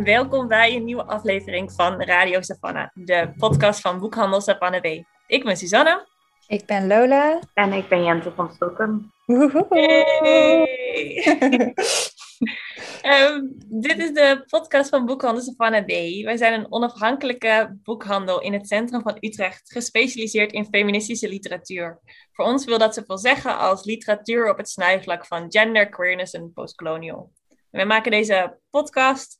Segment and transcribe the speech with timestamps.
[0.00, 5.04] en welkom bij een nieuwe aflevering van Radio Savannah, de podcast van Boekhandel Savannah B.
[5.26, 6.06] Ik ben Suzanne.
[6.46, 7.40] Ik ben Lola.
[7.54, 9.12] En ik ben Jente van Stokken.
[9.68, 10.66] Hey.
[13.02, 15.88] Ehm, dit is de podcast van Boekhandel Savannah B.
[16.24, 22.00] Wij zijn een onafhankelijke boekhandel in het centrum van Utrecht, gespecialiseerd in feministische literatuur.
[22.32, 26.52] Voor ons wil dat zoveel zeggen als literatuur op het snijvlak van gender, queerness en
[26.52, 27.32] postcolonial.
[27.70, 29.38] We maken deze podcast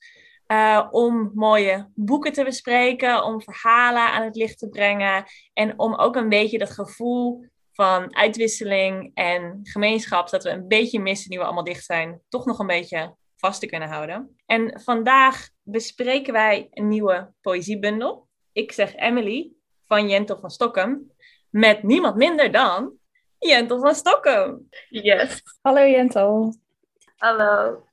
[0.53, 5.95] uh, om mooie boeken te bespreken, om verhalen aan het licht te brengen en om
[5.95, 11.39] ook een beetje dat gevoel van uitwisseling en gemeenschap, dat we een beetje missen nu
[11.39, 14.37] we allemaal dicht zijn, toch nog een beetje vast te kunnen houden.
[14.47, 18.29] En vandaag bespreken wij een nieuwe poëziebundel.
[18.53, 19.53] Ik zeg Emily
[19.87, 21.13] van Jentel van Stockholm,
[21.51, 22.93] met niemand minder dan
[23.39, 24.69] Jentel van Stockholm.
[24.89, 25.43] Yes.
[25.61, 26.55] Hallo Jentel.
[27.17, 27.89] Hallo.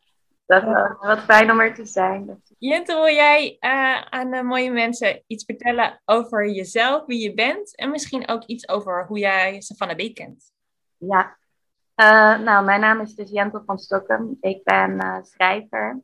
[0.47, 2.41] Dat, uh, wat fijn om er te zijn.
[2.57, 7.75] Jente, wil jij uh, aan de mooie mensen iets vertellen over jezelf, wie je bent
[7.75, 10.51] en misschien ook iets over hoe jij Savannah B kent?
[10.97, 11.37] Ja,
[11.95, 14.37] uh, nou, mijn naam is dus Jentel van Stokken.
[14.41, 16.01] Ik ben schrijver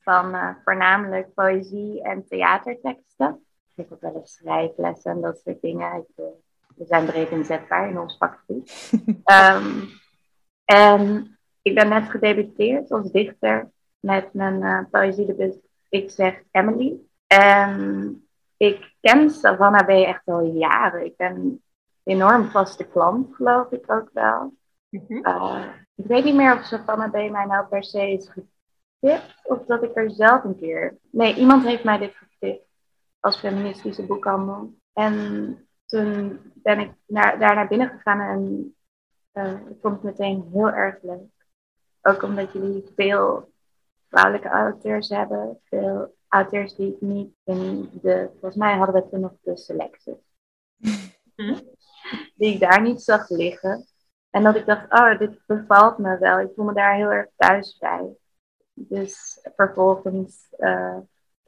[0.00, 3.44] van voornamelijk poëzie en theaterteksten.
[3.74, 5.96] Ik heb ook wel eens schrijflessen en dat soort dingen.
[5.96, 6.24] Ik,
[6.76, 8.92] we zijn breed inzetbaar in ons vakgebied.
[9.24, 9.88] um,
[10.64, 11.28] en
[11.62, 13.72] ik ben net gedebuteerd als dichter
[14.04, 15.50] met mijn uh,
[15.88, 16.96] Ik zeg Emily.
[17.26, 21.04] En ik ken Savannah B echt al jaren.
[21.04, 21.62] Ik ben een
[22.04, 24.54] enorm vaste klant, geloof ik ook wel.
[24.90, 25.64] uh,
[25.94, 29.82] ik weet niet meer of Savannah B mij nou per se is getipt of dat
[29.82, 30.98] ik er zelf een keer...
[31.10, 32.66] Nee, iemand heeft mij dit getipt
[33.20, 34.74] als feministische boekhandel.
[34.92, 35.56] En
[35.86, 38.74] toen ben ik naar, daar naar binnen gegaan en
[39.32, 41.46] uh, ik vond het meteen heel erg leuk.
[42.02, 43.52] Ook omdat jullie veel
[44.14, 45.60] vrouwelijke auteurs hebben.
[45.64, 48.28] Veel auteurs die ik niet in de...
[48.30, 50.34] Volgens mij hadden we toen nog de selecties.
[51.34, 51.58] Hm?
[52.36, 53.86] Die ik daar niet zag liggen.
[54.30, 56.40] En dat ik dacht, oh, dit bevalt me wel.
[56.40, 58.16] Ik voel me daar heel erg thuis bij.
[58.72, 60.98] Dus vervolgens uh,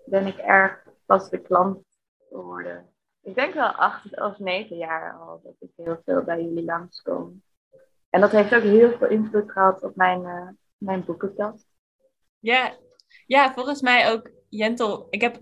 [0.05, 1.85] ben ik erg vaste klant
[2.31, 2.87] geworden.
[3.23, 7.43] Ik denk wel acht of negen jaar al dat ik heel veel bij jullie langskom.
[8.11, 11.66] En dat heeft ook heel veel invloed gehad op mijn, uh, mijn boekenkast.
[12.41, 12.77] Ja,
[13.27, 15.07] ja, volgens mij ook, Jentel.
[15.11, 15.41] Ik heb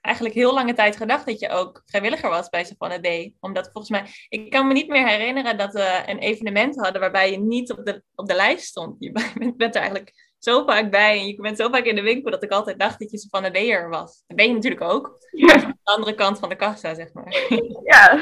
[0.00, 3.30] eigenlijk heel lange tijd gedacht dat je ook vrijwilliger was bij Savannah D.
[3.40, 7.30] Omdat volgens mij, ik kan me niet meer herinneren dat we een evenement hadden waarbij
[7.30, 8.96] je niet op de, op de lijst stond.
[8.98, 12.02] Je bent, bent er eigenlijk zo vaak bij en je bent zo vaak in de
[12.02, 14.24] winkel dat ik altijd dacht dat je Savannah D'er was.
[14.26, 15.18] Dat ben je natuurlijk ook.
[15.30, 15.54] Ja.
[15.54, 17.46] Aan de andere kant van de kassa, zeg maar.
[17.84, 18.20] Ja,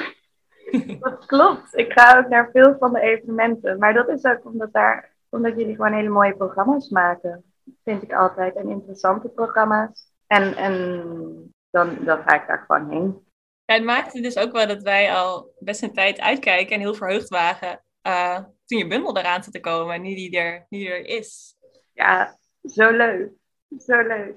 [1.01, 1.77] dat klopt.
[1.77, 3.79] Ik ga ook naar veel van de evenementen.
[3.79, 7.45] Maar dat is ook omdat, daar, omdat jullie gewoon hele mooie programma's maken
[7.85, 8.57] vind ik altijd.
[8.57, 10.13] En interessante programma's.
[10.27, 13.25] En, en dan, dan ga ik daar gewoon heen.
[13.65, 16.95] Ja, het maakte dus ook wel dat wij al best een tijd uitkijken en heel
[16.95, 20.79] verheugd waren uh, toen je bundel eraan zat te komen en nu die er, nu
[20.79, 21.57] die er is.
[21.93, 23.31] Ja, zo leuk.
[23.79, 24.37] Zo leuk.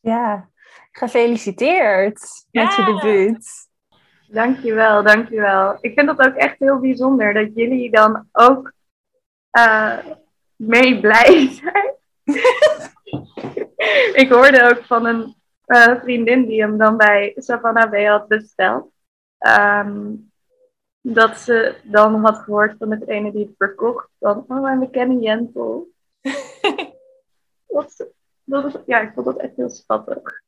[0.00, 0.50] Ja,
[0.90, 2.64] gefeliciteerd ja.
[2.64, 3.70] met je debuut.
[4.26, 5.78] Dankjewel, dankjewel.
[5.80, 8.72] Ik vind dat ook echt heel bijzonder dat jullie dan ook
[9.58, 9.98] uh,
[10.56, 11.91] mee blij zijn
[14.22, 15.34] ik hoorde ook van een
[15.66, 18.90] uh, vriendin die hem dan bij Savannah B had besteld.
[19.38, 20.30] Um,
[21.00, 24.08] dat ze dan had gehoord van het ene die het verkocht.
[24.18, 25.88] Van, oh, en we kennen Jentel.
[27.66, 28.06] dat,
[28.44, 30.42] dat is, ja, ik vond dat echt heel schattig.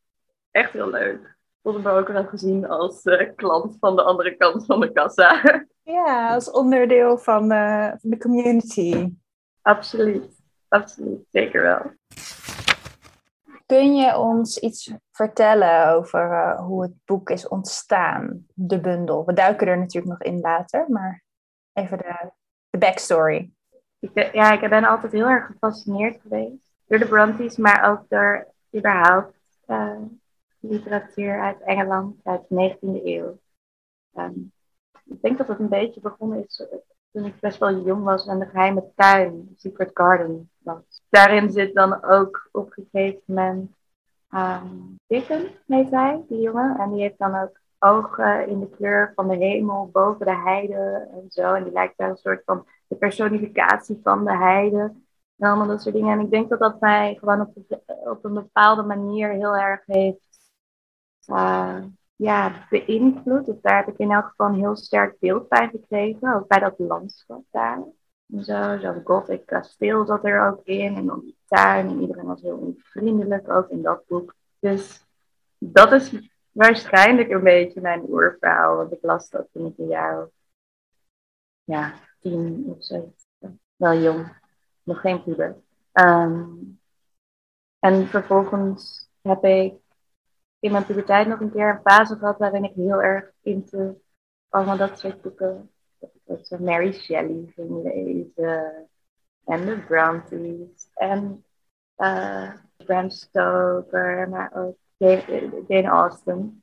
[0.50, 1.20] Echt heel leuk.
[1.20, 4.92] Ik vond me ook wel gezien als uh, klant van de andere kant van de
[4.92, 5.40] kassa.
[5.82, 9.12] ja, als onderdeel van, uh, van de community.
[9.62, 10.33] Absoluut
[10.74, 11.26] absoluut.
[11.30, 11.92] Zeker wel.
[13.66, 19.24] Kun je ons iets vertellen over uh, hoe het boek is ontstaan, de bundel?
[19.24, 21.22] We duiken er natuurlijk nog in later, maar
[21.72, 22.30] even de,
[22.70, 23.50] de backstory.
[23.98, 28.08] Ik, eh, ja, ik ben altijd heel erg gefascineerd geweest door de Brontes, maar ook
[28.08, 29.96] door überhaupt uh,
[30.60, 33.38] literatuur uit Engeland uit de 19e eeuw.
[34.14, 34.52] Um,
[35.04, 36.66] ik denk dat het een beetje begonnen is
[37.14, 41.02] toen ik best wel jong was en de geheime tuin, Secret Garden, was.
[41.08, 43.70] Daarin zit dan ook op een gegeven moment
[44.30, 44.98] um,
[45.66, 46.78] heet hij, die jongen.
[46.78, 51.08] En die heeft dan ook ogen in de kleur van de hemel boven de heide
[51.12, 51.54] en zo.
[51.54, 54.92] En die lijkt daar een soort van de personificatie van de heide.
[55.36, 56.18] En allemaal dat soort dingen.
[56.18, 60.52] En ik denk dat dat mij gewoon op, op een bepaalde manier heel erg heeft
[61.26, 61.84] uh,
[62.24, 63.46] ja, beïnvloed.
[63.46, 66.58] Dus daar heb ik in elk geval een heel sterk beeld bij gekregen, ook bij
[66.58, 67.82] dat landschap daar.
[68.40, 70.96] Zo, zo'n gothic kasteel zat er ook in.
[70.96, 71.88] En dan die tuin.
[71.88, 74.34] En iedereen was heel vriendelijk ook in dat boek.
[74.58, 75.06] Dus
[75.58, 78.76] dat is waarschijnlijk een beetje mijn oerverhaal.
[78.76, 80.28] Want ik las dat toen ik een jaar
[81.64, 83.12] ja, tien of zo.
[83.76, 84.42] Wel jong.
[84.82, 85.56] Nog geen puber.
[85.92, 86.44] Ehm,
[87.78, 89.74] en vervolgens heb ik
[90.64, 94.00] in mijn puberteit nog een keer een fase gehad waarin ik heel erg into
[94.48, 95.70] allemaal dat soort boeken,
[96.24, 98.88] dat ik Mary Shelley ging lezen
[99.44, 101.44] en de Brontes en
[101.96, 104.76] uh, Bram Stoker, maar ook
[105.68, 106.62] Jane Austen.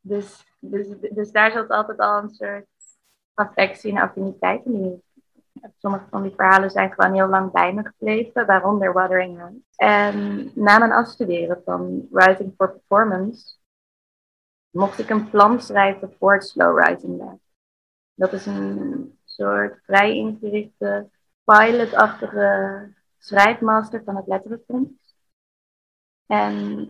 [0.00, 2.66] Dus, dus, dus daar zat altijd al een soort
[3.34, 5.02] affectie en affiniteit in.
[5.78, 9.76] Sommige van die verhalen zijn gewoon heel lang bij me gebleven, waaronder Wuthering Heights.
[9.76, 13.56] En na mijn afstuderen van Writing for Performance
[14.70, 17.38] mocht ik een plan schrijven voor het Slow Writing Lab.
[18.14, 21.08] Dat is een soort vrij ingerichte,
[21.44, 22.88] pilotachtige
[23.18, 25.16] schrijfmaster van het Letterenfonds.
[26.26, 26.88] En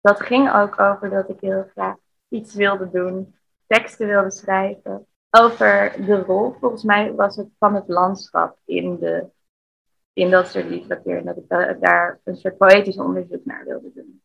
[0.00, 1.96] dat ging ook over dat ik heel graag
[2.28, 3.36] iets wilde doen,
[3.66, 5.06] teksten wilde schrijven
[5.40, 9.26] over de rol, volgens mij was het van het landschap in, de,
[10.12, 11.16] in dat soort literatuur.
[11.16, 11.48] En dat ik
[11.80, 14.22] daar een soort poëtisch onderzoek naar wilde doen.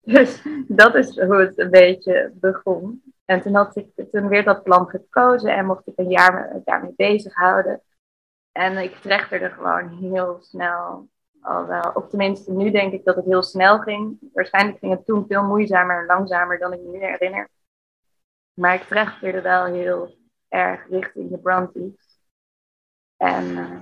[0.00, 3.02] Dus dat is hoe het een beetje begon.
[3.24, 6.92] En toen, had ik, toen werd dat plan gekozen en mocht ik een jaar daarmee
[6.96, 7.80] bezighouden.
[8.52, 11.08] En ik trechterde gewoon heel snel
[11.40, 11.90] al wel.
[11.94, 14.18] Of tenminste, nu denk ik dat het heel snel ging.
[14.32, 17.48] Waarschijnlijk ging het toen veel moeizamer en langzamer dan ik me nu herinner.
[18.56, 20.18] Maar ik trechterde wel heel
[20.48, 22.20] erg richting de Brontes.
[23.16, 23.80] En uh,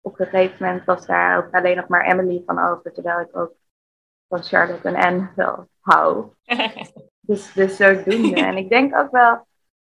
[0.00, 3.36] op een gegeven moment was daar ook alleen nog maar Emily van over, terwijl ik
[3.36, 3.52] ook
[4.28, 6.32] van Charlotte en Anne wel hou.
[7.20, 8.34] dus, dus zodoende.
[8.34, 9.46] En ik denk ook wel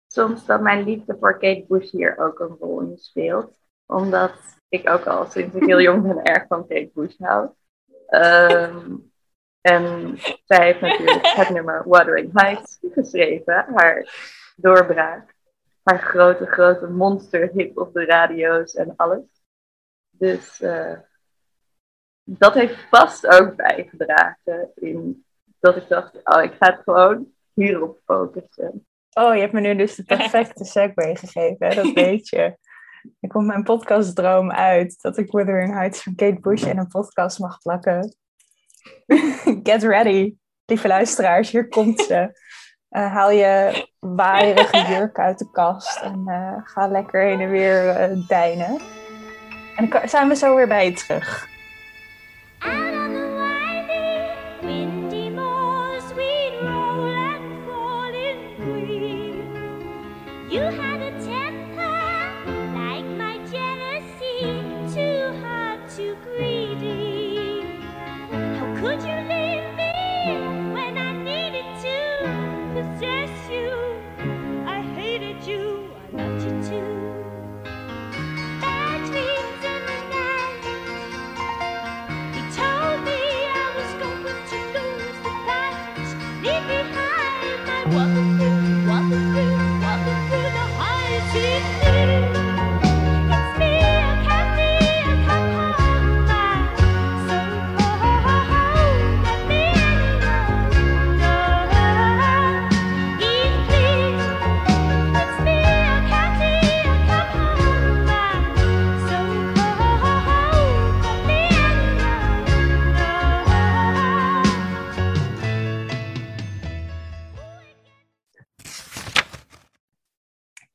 [0.07, 3.57] soms dat mijn liefde voor Kate Bush hier ook een rol in speelt.
[3.85, 4.33] Omdat
[4.69, 7.49] ik ook al sinds ik heel jong ben erg van Kate Bush hou.
[8.09, 9.11] Um,
[9.67, 14.09] en zij heeft natuurlijk het nummer Wuthering Heights geschreven, haar
[14.55, 15.35] doorbraak.
[15.83, 19.23] Haar grote, grote monsterhit op de radio's en alles.
[20.09, 20.93] Dus uh,
[22.23, 25.25] dat heeft vast ook bijgedragen in
[25.59, 28.87] dat ik dacht, oh, ik ga het gewoon hierop focussen.
[29.13, 32.57] Oh, je hebt me nu dus de perfecte segue gegeven, dat weet je.
[33.19, 37.39] Ik komt mijn podcastdroom uit dat ik Wuthering Heights van Kate Bush in een podcast
[37.39, 38.15] mag plakken.
[39.63, 40.35] Get ready,
[40.65, 42.39] lieve luisteraars, hier komt ze.
[42.91, 48.09] Uh, haal je waaierige jurk uit de kast en uh, ga lekker heen en weer
[48.09, 48.79] uh, deinen.
[49.75, 51.47] En dan zijn we zo weer bij je terug.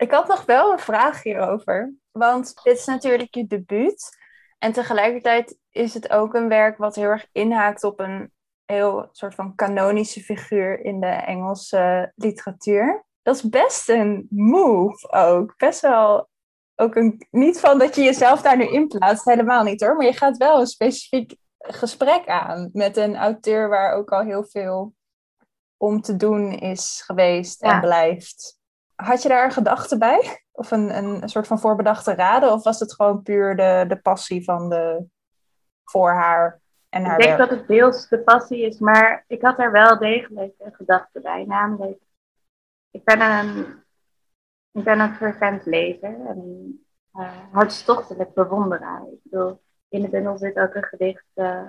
[0.02, 1.92] Ik had nog wel een vraag hierover.
[2.10, 4.18] Want dit is natuurlijk je debuut.
[4.58, 8.32] En tegelijkertijd is het ook een werk wat heel erg inhaakt op een
[8.64, 13.04] heel soort van kanonische figuur in de Engelse literatuur.
[13.22, 15.54] Dat is best een move ook.
[15.56, 16.28] Best wel
[16.74, 17.26] ook een.
[17.30, 19.96] Niet van dat je jezelf daar nu in plaatst, helemaal niet hoor.
[19.96, 24.44] Maar je gaat wel een specifiek gesprek aan met een auteur waar ook al heel
[24.44, 24.94] veel
[25.76, 28.60] om te doen is geweest en blijft.
[28.94, 30.44] Had je daar een gedachte bij?
[30.52, 32.52] Of een, een, soort van voorbedachte raden?
[32.52, 35.06] Of was het gewoon puur de, de passie van de,
[35.84, 39.58] voor haar en haar Ik denk dat het deels de passie is, maar ik had
[39.58, 41.44] er wel degelijk een gedachte bij.
[41.44, 42.00] Namelijk,
[42.90, 43.82] ik ben een,
[44.72, 46.80] ik ben een fervent lezer en
[47.14, 49.02] uh, hartstochtelijk bewonderaar.
[49.02, 51.62] Ik bedoel, in de bundel zit ook een gedicht uh,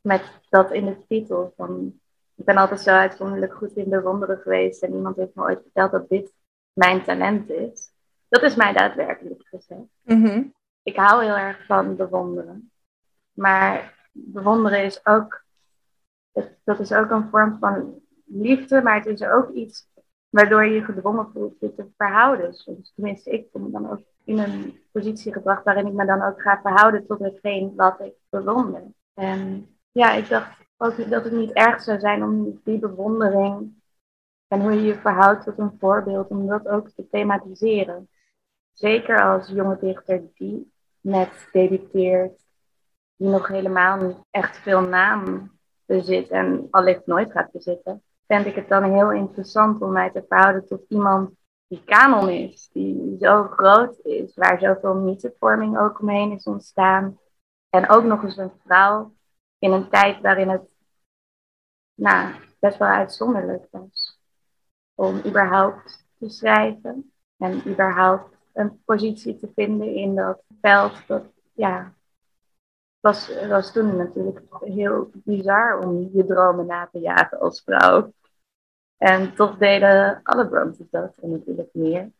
[0.00, 2.00] met dat in de titel van
[2.34, 4.82] ik ben altijd zo uitzonderlijk goed in bewonderen geweest.
[4.82, 6.32] En iemand heeft me ooit verteld dat dit
[6.78, 7.90] mijn talent is.
[8.28, 9.80] Dat is mij daadwerkelijk gezegd.
[10.02, 10.42] Mhm.
[10.82, 12.70] Ik hou heel erg van bewonderen.
[13.32, 15.44] Maar bewonderen is ook,
[16.32, 19.86] het- dat is ook een vorm van liefde, maar het is ook iets
[20.28, 22.54] waardoor je je gedwongen voelt je te verhouden.
[22.94, 26.42] Tenminste, ik voel me dan ook in een positie gebracht waarin ik me dan ook
[26.42, 28.82] ga verhouden tot hetgeen wat ik bewonder.
[29.14, 33.77] En ja, ik dacht ook dat het niet erg zou zijn om die bewondering
[34.48, 38.08] en hoe je je verhoudt tot een voorbeeld, om dat ook te thematiseren.
[38.72, 42.44] Zeker als jonge dichter die net debuteert,
[43.16, 45.50] die nog helemaal niet echt veel naam
[45.86, 50.24] bezit en allicht nooit gaat bezitten, vind ik het dan heel interessant om mij te
[50.28, 51.30] verhouden tot iemand
[51.66, 57.18] die kanon is, die zo groot is, waar zoveel mythevorming ook omheen is ontstaan.
[57.70, 59.14] En ook nog eens een vrouw
[59.58, 60.70] in een tijd waarin het
[61.94, 64.17] nou, best wel uitzonderlijk was
[64.98, 71.06] om überhaupt te schrijven en überhaupt een positie te vinden in dat veld.
[71.06, 71.94] Dat ja,
[73.00, 78.12] was, was toen natuurlijk heel bizar om je dromen na te jagen als vrouw.
[78.96, 82.12] En toch deden alle Brontes dat en natuurlijk meer.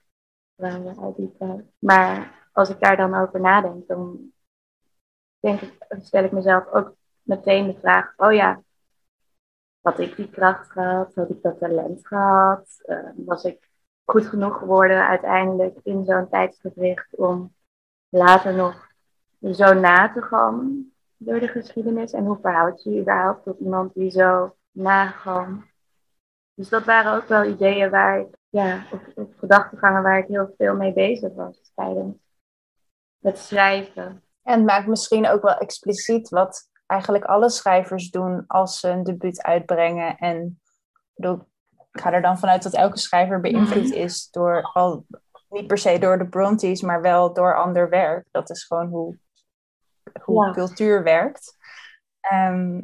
[1.79, 4.33] Maar als ik daar dan over nadenk, dan
[5.41, 8.63] denk ik, stel ik mezelf ook meteen de vraag: oh ja,
[9.81, 11.15] had ik die kracht gehad?
[11.15, 12.83] Had ik dat talent gehad?
[12.87, 13.71] Uh, was ik
[14.05, 17.55] goed genoeg geworden uiteindelijk in zo'n tijdsgevricht om
[18.09, 18.89] later nog
[19.53, 22.13] zo na te gaan door de geschiedenis?
[22.13, 25.67] En hoe verhoudt je je überhaupt tot iemand die zo nagaan?
[26.55, 30.55] Dus dat waren ook wel ideeën waar ik, ja, of, of gedachtegangen waar ik heel
[30.57, 32.17] veel mee bezig was tijdens
[33.21, 34.23] het schrijven.
[34.43, 39.03] En het maakt misschien ook wel expliciet wat eigenlijk alle schrijvers doen als ze een
[39.03, 40.17] debuut uitbrengen.
[40.17, 40.61] En
[41.15, 41.49] bedoel,
[41.93, 45.07] ik ga er dan vanuit dat elke schrijver beïnvloed is door al,
[45.49, 48.27] niet per se door de Brontes, maar wel door ander werk.
[48.31, 49.19] Dat is gewoon hoe,
[50.23, 50.53] hoe Ja.
[50.53, 51.57] cultuur werkt.
[52.21, 52.81] Ehm,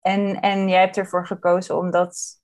[0.00, 2.40] en, en jij hebt ervoor gekozen om dat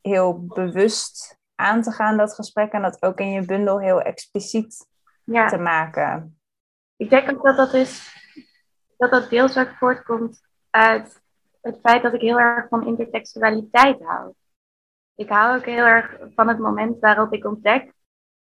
[0.00, 2.72] heel bewust aan te gaan, dat gesprek.
[2.72, 4.86] En dat ook in je bundel heel expliciet
[5.24, 5.48] Ja.
[5.48, 6.38] te maken.
[6.96, 8.22] Ik denk ook dat dat is
[9.10, 11.22] dat dat deels ook voortkomt uit
[11.60, 14.32] het feit dat ik heel erg van intertextualiteit hou.
[15.14, 17.92] Ik hou ook heel erg van het moment waarop ik ontdek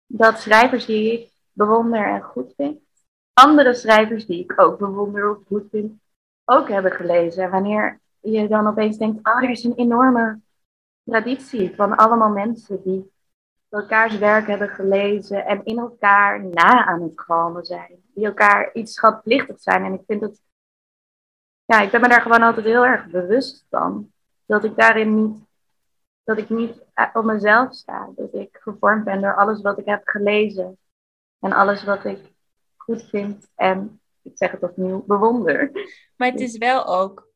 [0.06, 2.80] dat schrijvers die ik bewonder en goed vind,
[3.32, 6.00] andere schrijvers die ik ook bewonder of goed vind,
[6.44, 7.42] ook hebben gelezen.
[7.44, 10.40] En wanneer je dan opeens denkt, oh, er is een enorme
[11.04, 13.12] traditie van allemaal mensen die
[13.68, 18.02] elkaars werk hebben gelezen en in elkaar na aan het galmen zijn.
[18.14, 19.84] Die elkaar iets schatplichtig zijn.
[19.84, 20.42] En ik vind het,
[21.64, 24.12] ja, ik ben me daar gewoon altijd heel erg bewust van.
[24.46, 25.38] Dat ik daarin niet,
[26.24, 28.10] dat ik niet op mezelf sta.
[28.16, 30.78] Dat ik gevormd ben door alles wat ik heb gelezen.
[31.40, 32.34] En alles wat ik
[32.76, 35.70] goed vind en, ik zeg het opnieuw, bewonder.
[36.16, 37.28] Maar het is wel ook,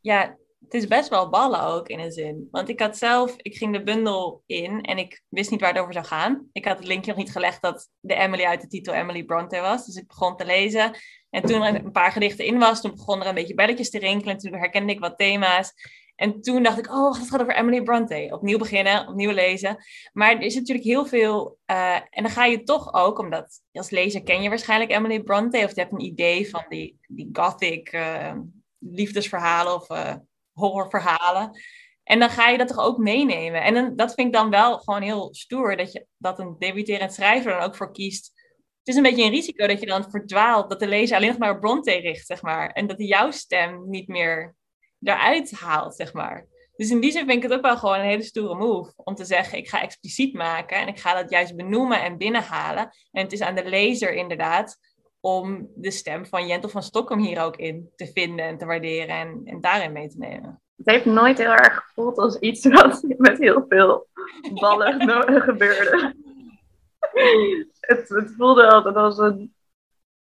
[0.00, 0.36] ja,
[0.68, 2.48] het is best wel ballen ook in een zin.
[2.50, 5.80] Want ik had zelf, ik ging de bundel in en ik wist niet waar het
[5.80, 6.48] over zou gaan.
[6.52, 9.60] Ik had het linkje nog niet gelegd dat de Emily uit de titel Emily Bronte
[9.60, 9.86] was.
[9.86, 10.96] Dus ik begon te lezen.
[11.30, 13.98] En toen er een paar gedichten in was, toen begonnen er een beetje belletjes te
[13.98, 14.38] rinkelen.
[14.38, 15.72] Toen herkende ik wat thema's.
[16.14, 18.28] En toen dacht ik, oh, het gaat over Emily Bronte.
[18.30, 19.76] Opnieuw beginnen, opnieuw lezen.
[20.12, 21.58] Maar er is natuurlijk heel veel...
[21.70, 25.64] Uh, en dan ga je toch ook, omdat als lezer ken je waarschijnlijk Emily Bronte...
[25.64, 28.32] of je hebt een idee van die, die gothic uh,
[28.78, 30.14] liefdesverhalen of uh,
[30.58, 31.60] horrorverhalen.
[32.04, 33.62] En dan ga je dat toch ook meenemen.
[33.62, 35.76] En dan, dat vind ik dan wel gewoon heel stoer...
[35.76, 38.36] dat, je, dat een debuterend schrijver dan ook voor kiest...
[38.78, 40.70] Het is een beetje een risico dat je dan verdwaalt...
[40.70, 42.70] dat de lezer alleen nog maar op Bronte richt, zeg maar.
[42.70, 44.54] En dat hij jouw stem niet meer
[45.00, 46.46] eruit haalt, zeg maar.
[46.76, 48.92] Dus in die zin vind ik het ook wel gewoon een hele stoere move.
[48.96, 52.90] Om te zeggen, ik ga expliciet maken en ik ga dat juist benoemen en binnenhalen.
[53.10, 54.78] En het is aan de lezer inderdaad
[55.20, 59.16] om de stem van Jentel van Stockholm hier ook in te vinden en te waarderen
[59.16, 60.62] en, en daarin mee te nemen.
[60.76, 64.08] Het heeft nooit heel erg gevoeld als iets wat met heel veel
[64.54, 65.40] ballen ja.
[65.40, 66.14] gebeurde.
[67.80, 69.54] het, het voelde altijd als, een,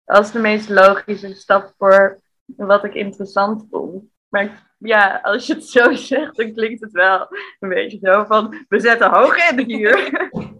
[0.04, 4.04] als de meest logische stap voor wat ik interessant vond.
[4.30, 7.28] Maar ja, als je het zo zegt, dan klinkt het wel
[7.60, 10.12] een beetje zo van, we zetten hoog in hier.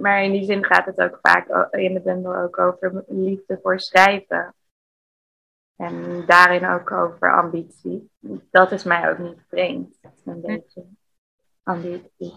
[0.00, 3.80] maar in die zin gaat het ook vaak in de bundel ook over liefde voor
[3.80, 4.54] schrijven.
[5.76, 8.10] En daarin ook over ambitie.
[8.50, 10.00] Dat is mij ook niet vreemd.
[10.24, 10.84] Een beetje
[11.62, 12.34] ambitie.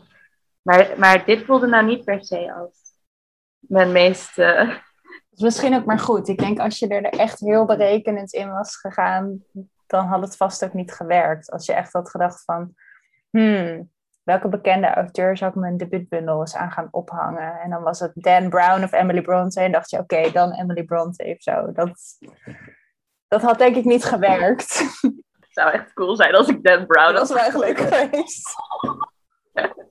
[0.62, 3.00] Maar, maar dit voelde nou niet per se als
[3.60, 4.38] mijn meest...
[4.40, 4.78] Uh...
[5.30, 6.28] Dat is misschien ook maar goed.
[6.28, 9.44] Ik denk als je er echt heel berekenend in was gegaan,
[9.88, 11.52] dan had het vast ook niet gewerkt.
[11.52, 12.76] Als je echt had gedacht van,
[13.30, 13.92] hmm,
[14.26, 17.60] welke bekende auteur zou ik mijn debuutbundel eens aan gaan ophangen?
[17.60, 19.62] En dan was het Dan Brown of Emily Bronte.
[19.62, 21.72] En dacht je, oké, dan Emily Bronte of zo.
[21.72, 22.18] Dat,
[23.28, 24.80] dat had denk ik niet gewerkt.
[25.40, 28.54] Het zou echt cool zijn als ik Dan Brown Dat was wel leuk geweest.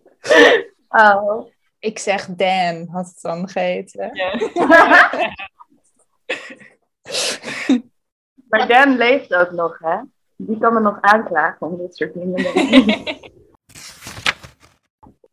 [0.88, 1.50] Oh.
[1.78, 4.10] Ik zeg Dan, had het dan geheten.
[8.48, 9.96] Maar Dan leeft ook nog, hè?
[10.36, 12.36] Die kan me nog aanklagen om dit soort dingen.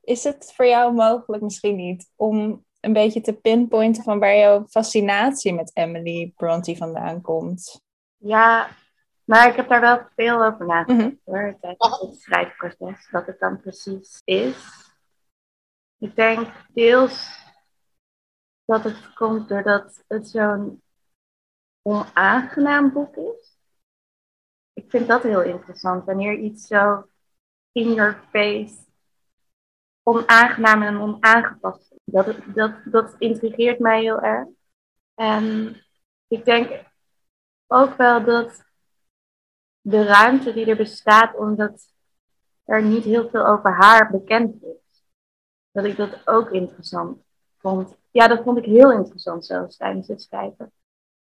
[0.01, 4.65] Is het voor jou mogelijk misschien niet om een beetje te pinpointen van waar jouw
[4.67, 7.81] fascinatie met Emily Bronte vandaan komt?
[8.17, 8.70] Ja,
[9.24, 13.62] maar ik heb daar wel veel over nagedacht hoor, tijdens het schrijfproces, wat het dan
[13.62, 14.55] precies is.
[15.98, 17.39] Ik denk deels
[18.65, 20.81] dat het komt doordat het zo'n
[21.81, 23.60] onaangenaam boek is.
[24.74, 27.08] Ik vind dat heel interessant, wanneer iets zo
[27.72, 28.75] in your face
[30.03, 31.93] onaangenaam en onaangepast.
[32.03, 34.48] Dat, dat, dat intrigeert mij heel erg.
[35.13, 35.75] En
[36.27, 36.84] ik denk
[37.67, 38.63] ook wel dat
[39.81, 41.93] de ruimte die er bestaat, omdat
[42.63, 45.05] er niet heel veel over haar bekend is,
[45.72, 47.22] dat ik dat ook interessant
[47.58, 47.98] vond.
[48.12, 50.72] Ja, dat vond ik heel interessant zelfs tijdens het schrijven.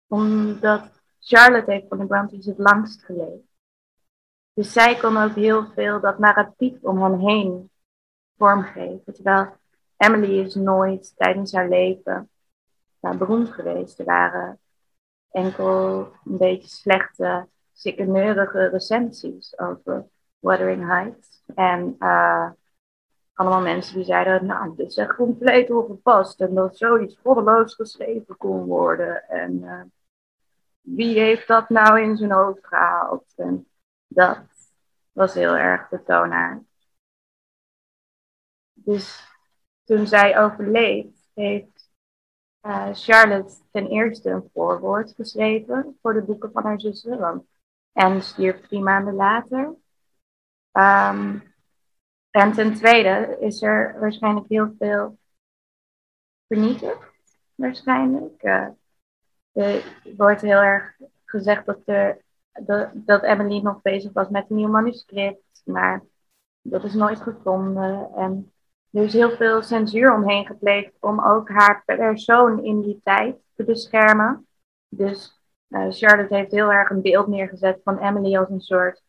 [0.07, 3.47] Omdat Charlotte heeft van de Brontes het langst geleefd.
[4.53, 7.71] Dus zij kon ook heel veel dat narratief om hem heen
[8.39, 9.15] vormgeven.
[9.15, 9.57] Terwijl
[9.97, 12.31] Emily is nooit tijdens haar leven
[13.01, 13.99] nou, beroemd geweest.
[13.99, 14.59] Er waren
[15.31, 20.07] enkel een beetje slechte, sikkeneurige recensies over
[20.39, 21.43] Wuthering Heights.
[21.55, 22.51] En eh,
[23.33, 26.41] allemaal mensen die zeiden, nou, dit is echt compleet ongepast.
[26.41, 29.29] En dat zoiets goddeloos geschreven kon worden.
[29.29, 29.83] En eh,
[30.81, 33.33] wie heeft dat nou in zijn hoofd gehaald?
[33.37, 33.67] En
[34.07, 34.39] dat
[35.13, 36.68] was heel erg de toonaard.
[38.89, 39.35] Dus
[39.85, 41.91] toen zij overleed, heeft
[42.61, 47.47] eh, Charlotte ten eerste een voorwoord geschreven voor de boeken van haar zussen.
[47.93, 49.75] Anne stierf drie maanden later.
[50.73, 51.39] Ehm,
[52.31, 55.19] en ten tweede is er waarschijnlijk heel veel
[56.47, 57.13] vernietigd.
[57.55, 58.43] Waarschijnlijk.
[58.43, 58.69] Eh,
[59.53, 59.85] er
[60.17, 62.23] wordt heel erg gezegd dat, er,
[62.95, 65.63] dat Emily nog bezig was met een nieuw manuscript.
[65.65, 66.03] Maar
[66.63, 68.11] dat is nooit gevonden.
[68.15, 68.53] En
[68.91, 73.65] er is heel veel censuur omheen gepleegd om ook haar persoon in die tijd te
[73.65, 74.47] beschermen.
[74.89, 79.03] Dus eh, Charlotte heeft heel erg een beeld neergezet van Emily als een soort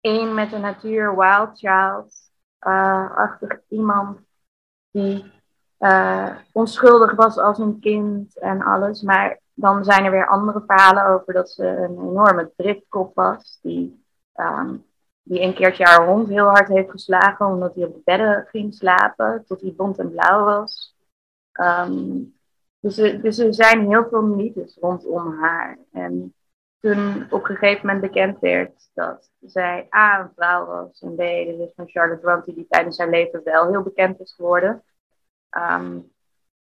[0.00, 4.18] één met de natuur, wild child, uh, achtig iemand
[4.90, 5.32] die
[5.78, 9.02] uh, onschuldig was als een kind en alles.
[9.02, 14.04] Maar dan zijn er weer andere verhalen over dat ze een enorme driftkop was, die,
[14.34, 14.84] um,
[15.28, 18.74] die een keertje haar hond heel hard heeft geslagen omdat hij op de bedden ging
[18.74, 20.96] slapen, tot hij bont en blauw was.
[21.52, 22.34] Um,
[22.80, 25.78] dus, er, dus er zijn heel veel mythes rondom haar.
[25.92, 26.34] En
[26.80, 31.18] toen op een gegeven moment bekend werd dat zij A, een vrouw was en B,
[31.18, 34.82] de zus van Charlotte Bronte, die tijdens haar leven wel heel bekend is geworden.
[35.50, 36.12] Um,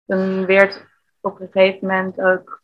[0.06, 0.86] toen werd
[1.20, 2.62] op een gegeven moment ook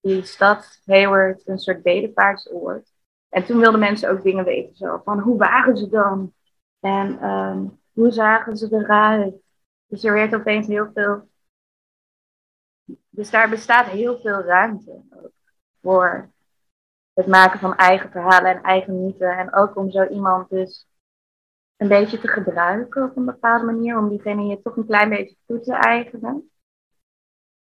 [0.00, 2.89] die stad Hayward een soort bedevaartsoord.
[3.30, 6.32] En toen wilden mensen ook dingen weten, zo van hoe waren ze dan?
[6.80, 9.34] En um, hoe zagen ze eruit?
[9.86, 11.28] Dus er werd opeens heel veel.
[13.08, 15.32] Dus daar bestaat heel veel ruimte ook
[15.80, 16.30] voor
[17.12, 19.38] het maken van eigen verhalen en eigen mythen.
[19.38, 20.86] En ook om zo iemand dus
[21.76, 25.36] een beetje te gebruiken op een bepaalde manier, om diegene je toch een klein beetje
[25.46, 26.50] toe te eigenen.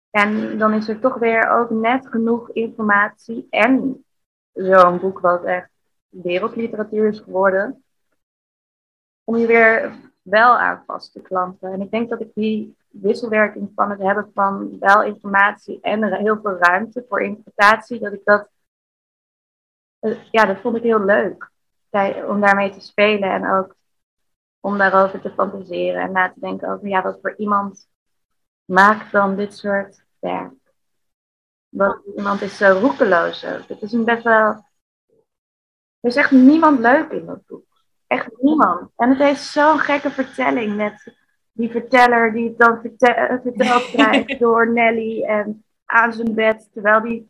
[0.10, 4.06] En dan is er toch weer ook net genoeg informatie en
[4.65, 5.69] zo'n boek wat echt
[6.10, 7.84] wereldliteratuur is geworden,
[9.24, 9.91] om je weer
[10.22, 11.72] wel aan vast te klampen.
[11.72, 16.39] En ik denk dat ik die wisselwerking van het hebben van wel informatie en heel
[16.41, 18.50] veel ruimte voor interpretatie, dat ik dat,
[20.32, 21.50] ja, dat vond ik heel leuk.
[22.28, 23.76] Om daarmee te spelen en ook
[24.60, 27.88] om daarover te fantaseren en na te denken over, ja, wat voor iemand
[28.65, 30.54] maakt dan dit soort werk.
[31.70, 33.68] Want iemand is zo roekeloos ook.
[33.68, 34.68] Het is een best wel.
[36.00, 37.66] Er is echt niemand leuk in dat boek.
[38.08, 38.90] Echt niemand.
[38.96, 41.14] En het heeft zo'n gekke vertelling met
[41.52, 47.02] die verteller die het dan vertel, verteld krijgt door Nelly en aan zijn bed, terwijl
[47.02, 47.30] die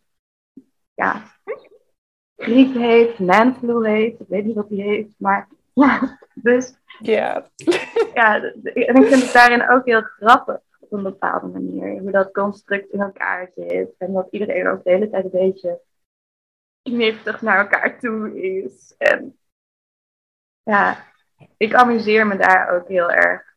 [0.94, 1.24] ja,
[2.38, 7.46] griep heeft, manflu heeft, ik weet niet wat hij heeft, maar ja, dus ja.
[8.14, 12.00] ja, en ik vind het daarin ook heel grappig op een bepaalde manier.
[12.00, 13.96] Hoe dat construct in elkaar zit.
[13.98, 15.82] En dat iedereen ook de hele tijd een beetje
[16.82, 18.96] kniftig naar elkaar toe is.
[18.98, 19.38] En
[20.64, 21.06] ja,
[21.58, 23.56] ik amuseer me daar ook heel erg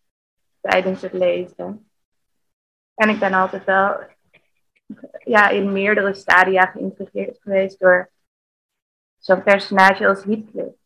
[0.61, 1.90] tijdens het lezen.
[2.95, 4.01] En ik ben altijd wel
[5.18, 8.11] ja, in meerdere stadia geïntrigeerd geweest door
[9.18, 10.77] zo'n personage als Heathcliff.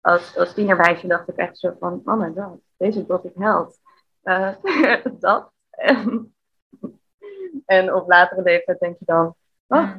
[0.00, 3.80] Als, als tienermeisje dacht ik echt zo van, oh my god, deze ik held.
[4.26, 4.54] Uh,
[5.20, 5.52] dat.
[5.70, 6.34] En,
[7.64, 9.34] en op latere leeftijd denk je dan,
[9.66, 9.90] oh,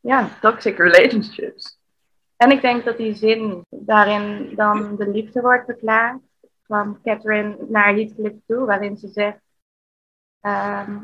[0.00, 1.80] ja, toxic relationships.
[2.36, 6.20] En ik denk dat die zin daarin dan de liefde wordt verklaard
[6.62, 9.40] van Catherine naar Heathcliff toe, waarin ze zegt,
[10.40, 10.98] ehm,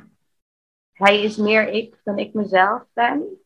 [0.93, 3.41] hij is meer ik dan ik mezelf ben.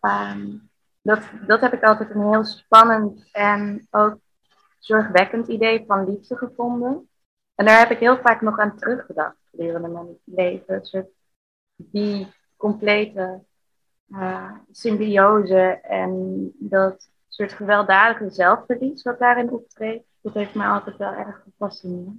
[0.00, 0.56] Ehm,
[1.02, 4.18] dat, dat heb ik altijd een heel spannend en ook
[4.78, 7.08] zorgwekkend idee van liefde gevonden.
[7.54, 10.84] En daar heb ik heel vaak nog aan teruggedacht gedurende mijn leven.
[10.84, 11.08] soort
[11.76, 13.44] die complete
[14.08, 21.12] uh, symbiose en dat soort gewelddadige zelfverlies wat daarin optreedt, dat heeft mij altijd wel
[21.12, 22.14] erg gefascineerd.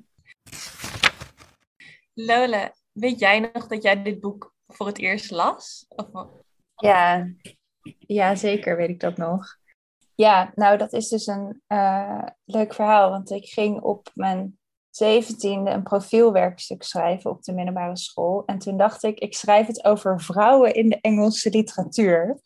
[2.14, 5.86] Lola, weet jij nog dat jij dit boek voor het eerst las?
[5.88, 6.28] Of...
[6.76, 7.28] Ja,
[8.00, 9.58] ja, zeker weet ik dat nog.
[10.16, 14.60] Ja, nou dat is dus een uh, leuk verhaal, want ik ging op mijn
[14.96, 18.44] zeventiende een profielwerkstuk schrijven op de middelbare school.
[18.46, 22.40] En toen dacht ik, ik schrijf het over vrouwen in de Engelse literatuur.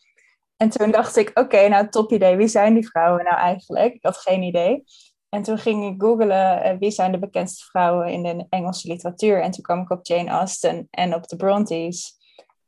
[0.57, 3.93] En toen dacht ik, oké, nou top idee, wie zijn die vrouwen nou eigenlijk?
[3.93, 4.83] Ik had geen idee.
[5.29, 9.41] En toen ging ik googlen uh, wie zijn de bekendste vrouwen in de Engelse literatuur.
[9.41, 12.17] En toen kwam ik op Jane Austen en op de Brontes.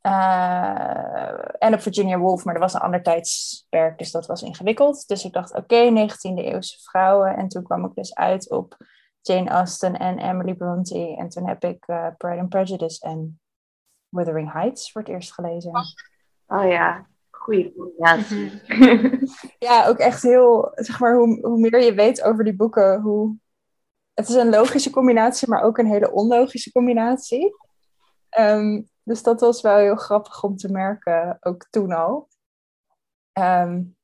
[0.01, 5.07] Uh, en op Virginia Woolf, maar dat was een ander tijdsperk, dus dat was ingewikkeld.
[5.07, 7.35] Dus ik dacht, oké, 19e eeuwse vrouwen.
[7.35, 8.77] En toen kwam ik dus uit op
[9.21, 11.15] Jane Austen en Emily Bronte.
[11.17, 13.39] En toen heb ik uh, Pride and Prejudice en
[14.09, 15.71] Wuthering Heights voor het eerst gelezen.
[16.47, 18.61] Oh ja, goede combinatie.
[19.67, 23.35] ja, ook echt heel, zeg maar, hoe, hoe meer je weet over die boeken, hoe...
[24.13, 27.55] Het is een logische combinatie, maar ook een hele onlogische combinatie.
[28.39, 32.29] Um, dus dat was wel heel grappig om te merken, ook toen al.
[33.39, 33.95] Um,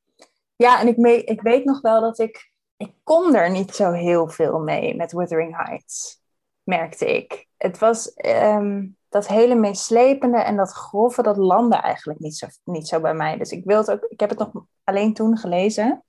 [0.55, 3.91] ja, en ik, me, ik weet nog wel dat ik ik kon er niet zo
[3.91, 6.21] heel veel mee met Wuthering Heights,
[6.63, 7.47] merkte ik.
[7.57, 12.87] Het was um, dat hele meeslepende en dat grove, dat landde eigenlijk niet zo, niet
[12.87, 13.37] zo bij mij.
[13.37, 14.51] Dus ik, wil het ook, ik heb het nog
[14.83, 16.03] alleen toen gelezen.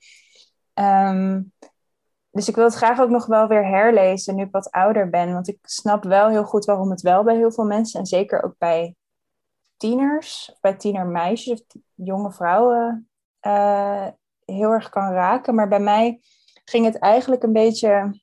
[0.74, 1.52] Um,
[2.30, 5.32] dus ik wil het graag ook nog wel weer herlezen nu ik wat ouder ben.
[5.32, 8.42] Want ik snap wel heel goed waarom het wel bij heel veel mensen, en zeker
[8.42, 8.94] ook bij
[9.76, 13.08] tieners, bij tienermeisjes of jonge vrouwen,
[13.46, 14.06] uh,
[14.44, 15.54] heel erg kan raken.
[15.54, 16.20] Maar bij mij
[16.68, 18.20] ging het eigenlijk een beetje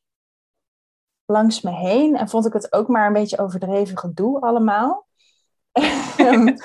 [1.25, 2.17] langs me heen.
[2.17, 5.07] En vond ik het ook maar een beetje overdreven gedoe allemaal.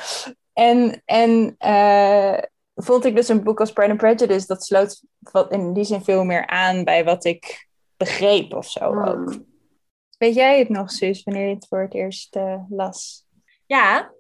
[0.52, 2.38] en en uh,
[2.74, 6.04] vond ik dus een boek als Pride and Prejudice, dat sloot wat in die zin
[6.04, 9.04] veel meer aan bij wat ik begreep of zo hmm.
[9.04, 9.38] ook.
[10.18, 13.24] Weet jij het nog, Suus, wanneer je het voor het eerst uh, las?
[13.66, 14.12] Ja,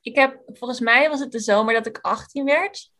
[0.00, 2.91] ik heb, volgens mij was het de zomer dat ik 18 werd.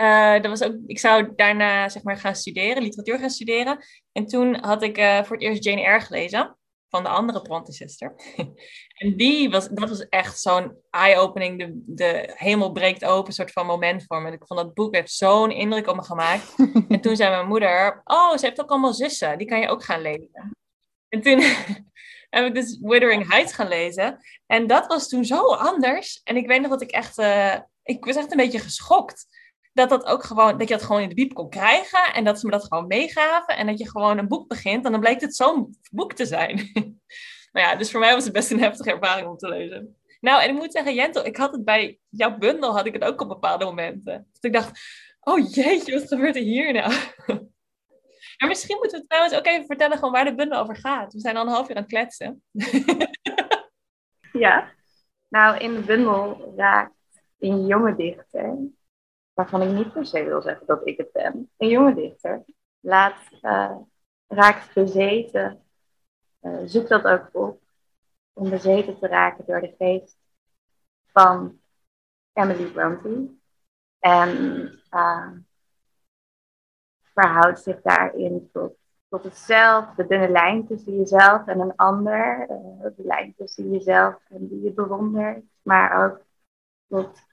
[0.00, 3.78] Uh, dat was ook, ik zou daarna zeg maar, gaan studeren, literatuur gaan studeren.
[4.12, 6.56] En toen had ik uh, voor het eerst Jane Eyre gelezen,
[6.88, 8.14] van de andere Bronte zuster.
[9.02, 13.66] en die was, dat was echt zo'n eye-opening, de, de hemel breekt open soort van
[13.66, 14.30] moment voor me.
[14.30, 16.54] Ik vond dat boek heeft zo'n indruk op me gemaakt.
[16.88, 19.84] en toen zei mijn moeder, oh, ze heeft ook allemaal zussen, die kan je ook
[19.84, 20.56] gaan lezen.
[21.08, 21.40] En toen
[22.36, 24.18] heb ik dus Withering Heights gaan lezen.
[24.46, 26.20] En dat was toen zo anders.
[26.24, 29.26] En ik weet nog dat ik echt, uh, ik was echt een beetje geschokt
[29.76, 32.14] dat, dat, ook gewoon, dat je dat gewoon in de biep kon krijgen.
[32.14, 33.56] En dat ze me dat gewoon meegaven.
[33.56, 34.84] En dat je gewoon een boek begint.
[34.84, 36.56] En dan blijkt het zo'n boek te zijn.
[37.52, 39.96] nou ja, dus voor mij was het best een heftige ervaring om te lezen.
[40.20, 43.04] Nou, en ik moet zeggen, Jentel, ik had het bij jouw bundel, had ik het
[43.04, 44.28] ook op bepaalde momenten.
[44.32, 44.80] Dus ik dacht,
[45.20, 46.92] oh jeetje, wat gebeurt er hier nou?
[48.38, 51.12] maar misschien moeten we trouwens ook even vertellen gewoon waar de bundel over gaat.
[51.12, 52.42] We zijn al een half uur aan het kletsen.
[54.44, 54.72] ja,
[55.28, 56.94] nou in de bundel raakt
[57.38, 58.58] een jonge dichter
[59.36, 61.50] waarvan ik niet per se wil zeggen dat ik het ben.
[61.56, 62.44] Een jonge dichter
[62.80, 63.76] laat, uh,
[64.26, 65.62] raakt bezeten,
[66.40, 67.60] uh, zoekt dat ook op,
[68.32, 70.18] om bezeten te raken door de geest
[71.06, 71.60] van
[72.32, 73.34] Emily Bronte.
[73.98, 74.30] En
[74.90, 75.30] uh,
[77.12, 78.74] verhoudt zich daarin tot,
[79.08, 82.46] tot het zelf, de dunne lijn tussen jezelf en een ander,
[82.96, 86.20] de lijn tussen jezelf en die je bewondert, maar ook
[86.88, 87.24] tot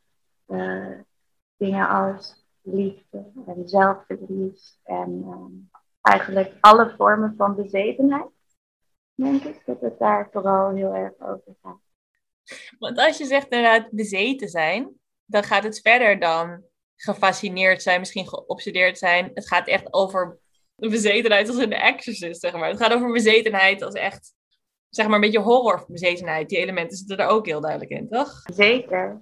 [1.63, 5.69] dingen als liefde en zelfverlies en um,
[6.01, 8.31] eigenlijk alle vormen van bezetenheid.
[9.15, 11.79] Denk ik dat het daar vooral heel erg over gaat.
[12.79, 16.63] Want als je zegt inderdaad bezeten zijn, dan gaat het verder dan
[16.95, 19.31] gefascineerd zijn, misschien geobsedeerd zijn.
[19.33, 20.39] Het gaat echt over
[20.75, 22.69] een bezetenheid als in The Exorcist, zeg maar.
[22.69, 24.33] Het gaat over bezetenheid als echt,
[24.89, 26.49] zeg maar, een beetje horrorbezetenheid.
[26.49, 28.41] Die elementen zitten er ook heel duidelijk in, toch?
[28.43, 29.21] Zeker.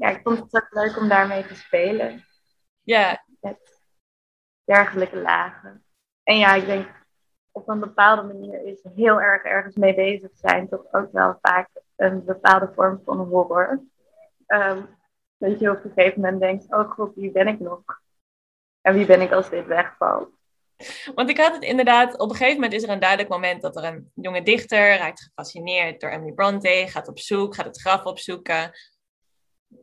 [0.00, 2.24] Ja, ik vond het ook leuk om daarmee te spelen.
[2.82, 3.24] Ja.
[3.40, 3.82] Met
[4.64, 5.84] dergelijke lagen.
[6.22, 6.88] En ja, ik denk
[7.50, 11.68] op een bepaalde manier is heel erg ergens mee bezig zijn toch ook wel vaak
[11.96, 13.82] een bepaalde vorm van horror.
[14.46, 14.98] Um,
[15.38, 17.82] dat je op een gegeven moment denkt, oh god, wie ben ik nog?
[18.80, 20.28] En wie ben ik als dit wegvalt?
[21.14, 23.76] Want ik had het inderdaad, op een gegeven moment is er een duidelijk moment dat
[23.76, 28.04] er een jonge dichter raakt gefascineerd door Emily Bronte, gaat op zoek, gaat het graf
[28.04, 28.72] opzoeken.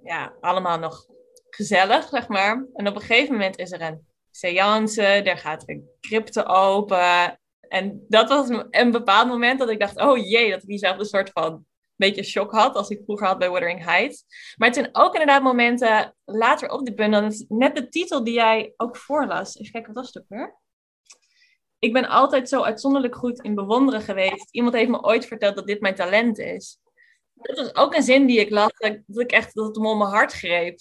[0.04, 1.06] Ja, allemaal nog
[1.50, 2.66] gezellig, zeg maar.
[2.74, 7.40] En op een gegeven moment is er een seance, er gaat een crypte open.
[7.60, 11.30] En dat was een bepaald moment dat ik dacht, oh jee, dat ik diezelfde soort
[11.30, 11.66] van
[11.98, 14.26] beetje shock had als ik vroeger had bij Wuthering Heights.
[14.56, 17.32] Maar het zijn ook inderdaad momenten later op de bundel.
[17.48, 19.56] net de titel die jij ook voorlas.
[19.56, 20.56] Even kijken, wat was het ook weer?
[21.80, 24.52] Ik ben altijd zo uitzonderlijk goed in bewonderen geweest.
[24.52, 26.80] Iemand heeft me ooit verteld dat dit mijn talent is.
[27.42, 29.98] Dat was ook een zin die ik las, dat ik echt dat het hem om
[29.98, 30.80] mijn hart greep.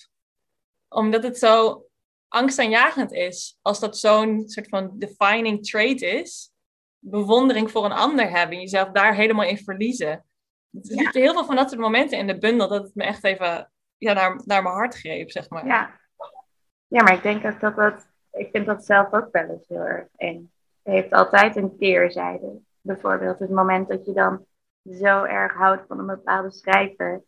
[0.89, 1.87] Omdat het zo
[2.29, 3.59] angstaanjagend is.
[3.63, 6.51] Als dat zo'n soort van defining trait is.
[6.99, 8.61] Bewondering voor een ander hebben.
[8.61, 10.09] Jezelf daar helemaal in verliezen.
[10.09, 13.25] Er zitten heel veel van dat soort momenten in de bundel dat het me echt
[13.25, 15.67] even ja, naar, naar mijn hart greep, zeg maar.
[15.67, 16.01] Ja.
[16.87, 19.85] ja, maar ik denk ook dat dat, ik vind dat zelf ook wel eens heel
[19.85, 20.51] erg eng.
[20.83, 22.61] Het heeft altijd een keerzijde.
[22.81, 24.47] Bijvoorbeeld het moment dat je dan
[24.91, 27.23] zo erg houdt van een bepaalde schrijver,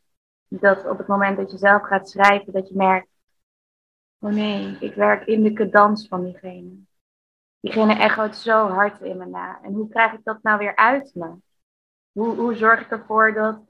[0.49, 3.09] dat op het moment dat je zelf gaat schrijven, dat je merkt,
[4.19, 6.87] oh nee, ik werk in de cadans van diegene.
[7.61, 9.61] Diegene echoot zo hard in me na.
[9.63, 11.35] En hoe krijg ik dat nou weer uit me?
[12.13, 13.61] Hoe, hoe zorg ik ervoor dat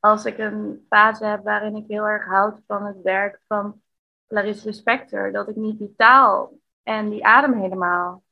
[0.00, 3.80] als ik een fase heb waarin ik heel erg houd van het werk van
[4.28, 8.22] Clarice Spector, dat ik niet die taal en die adem helemaal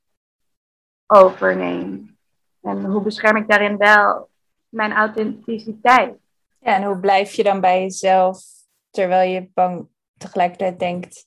[1.07, 2.19] overneem?
[2.63, 4.30] En hoe bescherm ik daarin wel
[4.71, 6.19] mijn authenticiteit?
[6.59, 8.43] Ja, en hoe blijf je dan bij jezelf
[8.91, 11.27] terwijl je bang tegelijkertijd denkt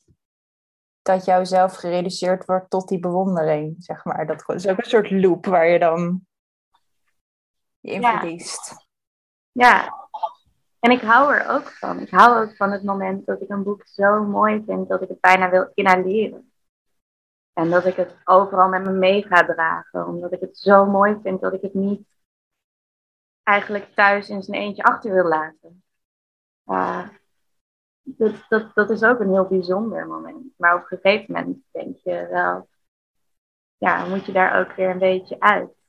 [1.02, 4.26] dat jouzelf gereduceerd wordt tot die bewondering, zeg maar.
[4.26, 6.26] Dat is ook een soort loop waar je dan
[7.80, 8.20] je in ja.
[8.20, 8.88] verliest.
[9.52, 9.94] Ja,
[10.80, 12.00] en ik hou er ook van.
[12.00, 15.10] Ik hou ook van het moment dat ik een boek zo mooi vind dat ik
[15.10, 16.52] het bijna wil inhaleren.
[17.54, 21.20] En dat ik het overal met me mee ga dragen, omdat ik het zo mooi
[21.24, 22.08] vind dat ik het niet
[23.44, 25.84] eigenlijk thuis in zijn eentje achter wil laten.
[28.02, 30.54] Dat, dat, dat is ook een heel bijzonder moment.
[30.58, 32.68] Maar op een gegeven moment denk je wel,
[33.78, 35.82] ja, moet je daar ook weer een beetje uit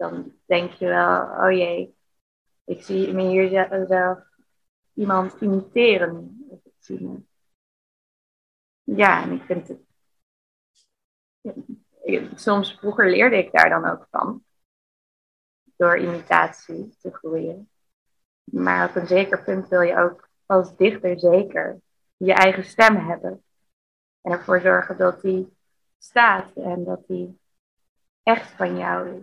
[0.00, 1.96] dan denk je wel, oh jee,
[2.64, 4.18] ik zie me hier zelf
[4.94, 6.46] iemand imiteren.
[8.82, 9.80] Ja, en ik vind het.
[12.34, 14.44] Soms vroeger leerde ik daar dan ook van.
[15.80, 17.70] Door imitatie te groeien.
[18.44, 21.80] Maar op een zeker punt wil je ook als dichter zeker
[22.16, 23.44] je eigen stem hebben.
[24.20, 25.56] En ervoor zorgen dat die
[25.98, 27.40] staat en dat die
[28.22, 29.22] echt van jou is.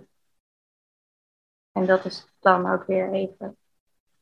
[1.71, 3.57] En dat is dan ook weer even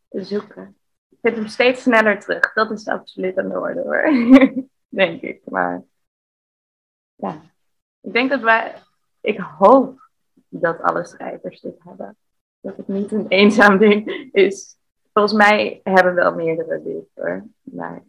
[0.10, 0.78] zoeken.
[1.10, 2.54] Ik vind hem steeds sneller terug.
[2.54, 4.04] Dat is absoluut aan de orde hoor.
[5.02, 5.41] denk ik.
[5.50, 5.84] Maar
[7.15, 7.41] ja,
[8.02, 8.82] ik denk dat wij,
[9.21, 10.10] ik hoop
[10.48, 12.17] dat alle schrijvers dit hebben.
[12.65, 14.78] Dat het niet een eenzaam ding is.
[15.13, 17.45] Volgens mij hebben wel meerdere hoor.
[17.63, 18.04] Maar...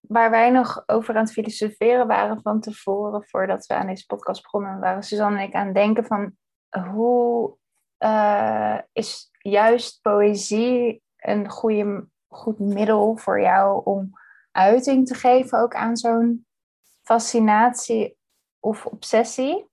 [0.00, 4.42] Waar wij nog over aan het filosoferen waren van tevoren, voordat we aan deze podcast
[4.42, 6.36] begonnen, waren Suzanne en ik aan het denken van
[6.92, 7.56] hoe
[7.98, 14.10] uh, is juist poëzie een goede, goed middel voor jou om
[14.50, 16.46] uiting te geven ook aan zo'n
[17.02, 18.16] fascinatie
[18.60, 19.70] of obsessie?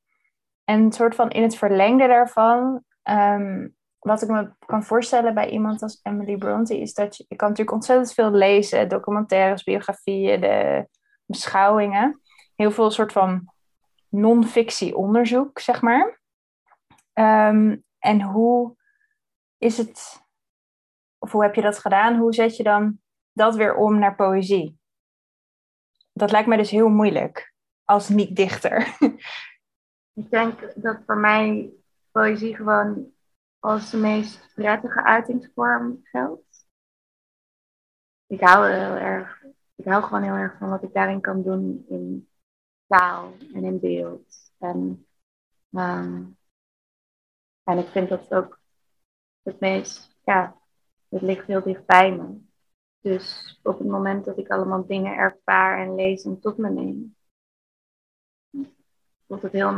[0.69, 5.81] En soort van in het verlengde daarvan, um, wat ik me kan voorstellen bij iemand
[5.81, 10.87] als Emily Bronte, is dat je, je kan natuurlijk ontzettend veel lezen, documentaires, biografieën, de
[11.25, 12.21] beschouwingen,
[12.55, 13.53] heel veel soort van
[14.09, 16.21] non-fictie onderzoek, zeg maar.
[17.13, 18.75] Ehm, en hoe
[19.57, 20.21] is het,
[21.17, 22.17] of hoe heb je dat gedaan?
[22.17, 22.99] Hoe zet je dan
[23.31, 24.79] dat weer om naar poëzie?
[26.13, 27.53] Dat lijkt mij dus heel moeilijk
[27.83, 28.87] als niet-dichter.
[30.19, 31.73] Ik denk dat voor mij
[32.11, 33.13] poëzie gewoon
[33.59, 36.67] als de meest prettige uitingsvorm geldt.
[38.27, 39.43] Ik hou heel erg,
[39.75, 42.29] ik hou gewoon heel erg van wat ik daarin kan doen in
[42.87, 44.51] taal en in beeld.
[44.57, 45.07] En
[47.63, 48.59] en ik vind dat ook
[49.41, 50.55] het meest, ja,
[51.09, 52.37] het ligt heel dicht bij me.
[52.99, 57.15] Dus op het moment dat ik allemaal dingen ervaar en lees en tot me neem,
[59.27, 59.71] voelt het heel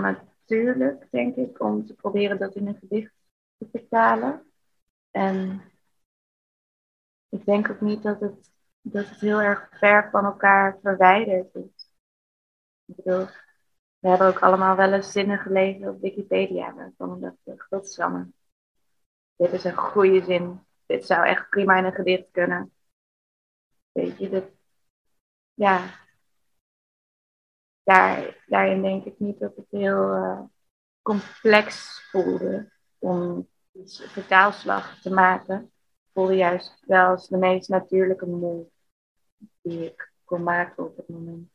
[0.52, 3.14] natuurlijk, denk ik, om te proberen dat in een gedicht
[3.58, 4.52] te vertalen.
[5.12, 5.62] En
[7.30, 11.94] ik denk ook niet dat het, dat het heel erg ver van elkaar verwijderd is.
[12.86, 13.26] Ik bedoel,
[14.00, 16.74] we hebben ook allemaal wel eens zinnen gelezen op Wikipedia.
[16.74, 18.32] Waarvan we dachten, godsamme,
[19.36, 20.60] dit is een goede zin.
[20.86, 22.72] Dit zou echt prima in een gedicht kunnen.
[23.92, 24.46] Weet je, dat,
[25.54, 26.00] ja,
[27.94, 30.40] daar, daarin denk ik niet dat het heel uh,
[31.02, 35.72] complex voelde om een vertaalslag te maken.
[36.14, 38.70] Voelde juist wel als de meest natuurlijke move
[39.62, 41.50] die ik kon maken op het moment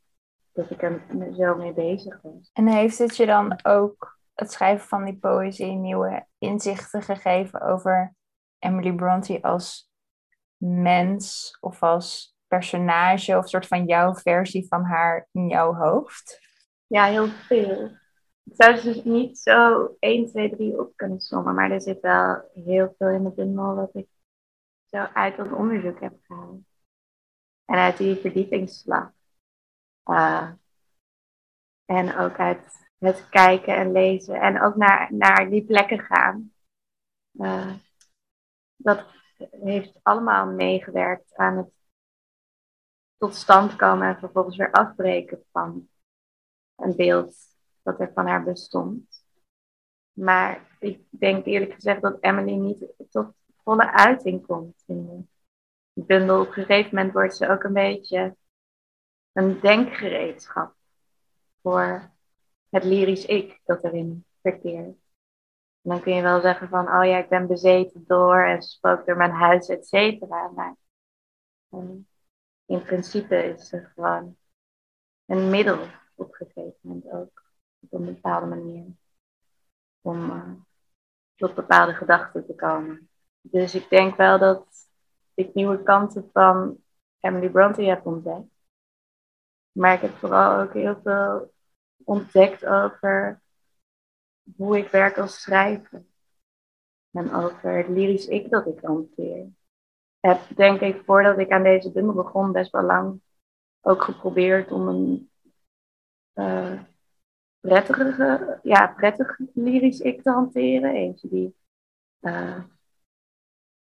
[0.53, 1.03] dat ik er
[1.37, 2.51] zo mee bezig was.
[2.53, 8.15] En heeft het je dan ook het schrijven van die poëzie nieuwe inzichten gegeven over
[8.59, 9.91] Emily Bronte als
[10.57, 16.41] mens of als personage of soort van jouw versie van haar in jouw hoofd?
[16.87, 17.91] Ja, heel veel.
[18.45, 22.51] Ik zou dus niet zo 1, 2, 3 op kunnen sommen, maar er zit wel
[22.55, 24.07] heel veel in de bundel wat ik
[24.85, 26.61] zo uit dat onderzoek heb gehaald.
[27.65, 29.11] En uit die verdiepingsslag.
[30.05, 30.51] Uh,
[31.85, 36.53] en ook uit het kijken en lezen en ook naar, naar die plekken gaan.
[37.33, 37.75] Uh,
[38.77, 39.05] dat
[39.51, 41.76] heeft allemaal meegewerkt aan het
[43.19, 45.89] tot stand komen en vervolgens weer afbreken van
[46.77, 47.37] een beeld
[47.83, 49.25] dat er van haar bestond.
[50.13, 55.29] Maar ik denk eerlijk gezegd dat Emily niet tot volle uiting komt in
[55.93, 56.41] de bundel.
[56.41, 58.37] Op een gegeven moment wordt ze ook een beetje
[59.33, 60.75] een denkgereedschap
[61.63, 62.11] voor
[62.69, 64.97] het lyrisch ik dat erin verkeert.
[65.83, 69.07] En dan kun je wel zeggen van, oh ja, ik ben bezeten door en spook
[69.07, 70.49] door mijn huis, et cetera.
[70.49, 70.77] Maar
[71.71, 72.09] um,
[72.67, 74.37] in principe is ze gewoon
[75.27, 77.45] een middel op een gegeven moment ook.
[77.81, 78.85] Op een bepaalde manier.
[80.01, 80.53] Om uh,
[81.35, 83.11] tot bepaalde gedachten te komen.
[83.41, 84.67] Dus ik denk wel dat
[85.35, 86.83] ik nieuwe kanten van
[87.21, 88.55] Emily Bronte heb ontdekt.
[89.73, 91.53] Maar ik heb vooral ook heel veel
[92.05, 93.43] ontdekt over
[94.57, 96.05] hoe ik werk als schrijver.
[97.11, 99.49] En over het lyrisch ik dat ik hanteer
[100.27, 103.21] heb, denk ik, voordat ik aan deze bundel begon, best wel lang
[103.81, 105.31] ook geprobeerd om een
[106.35, 106.83] uh,
[108.63, 110.95] ja, prettig lyrisch ik te hanteren.
[110.95, 111.57] Eentje die
[112.21, 112.65] uh,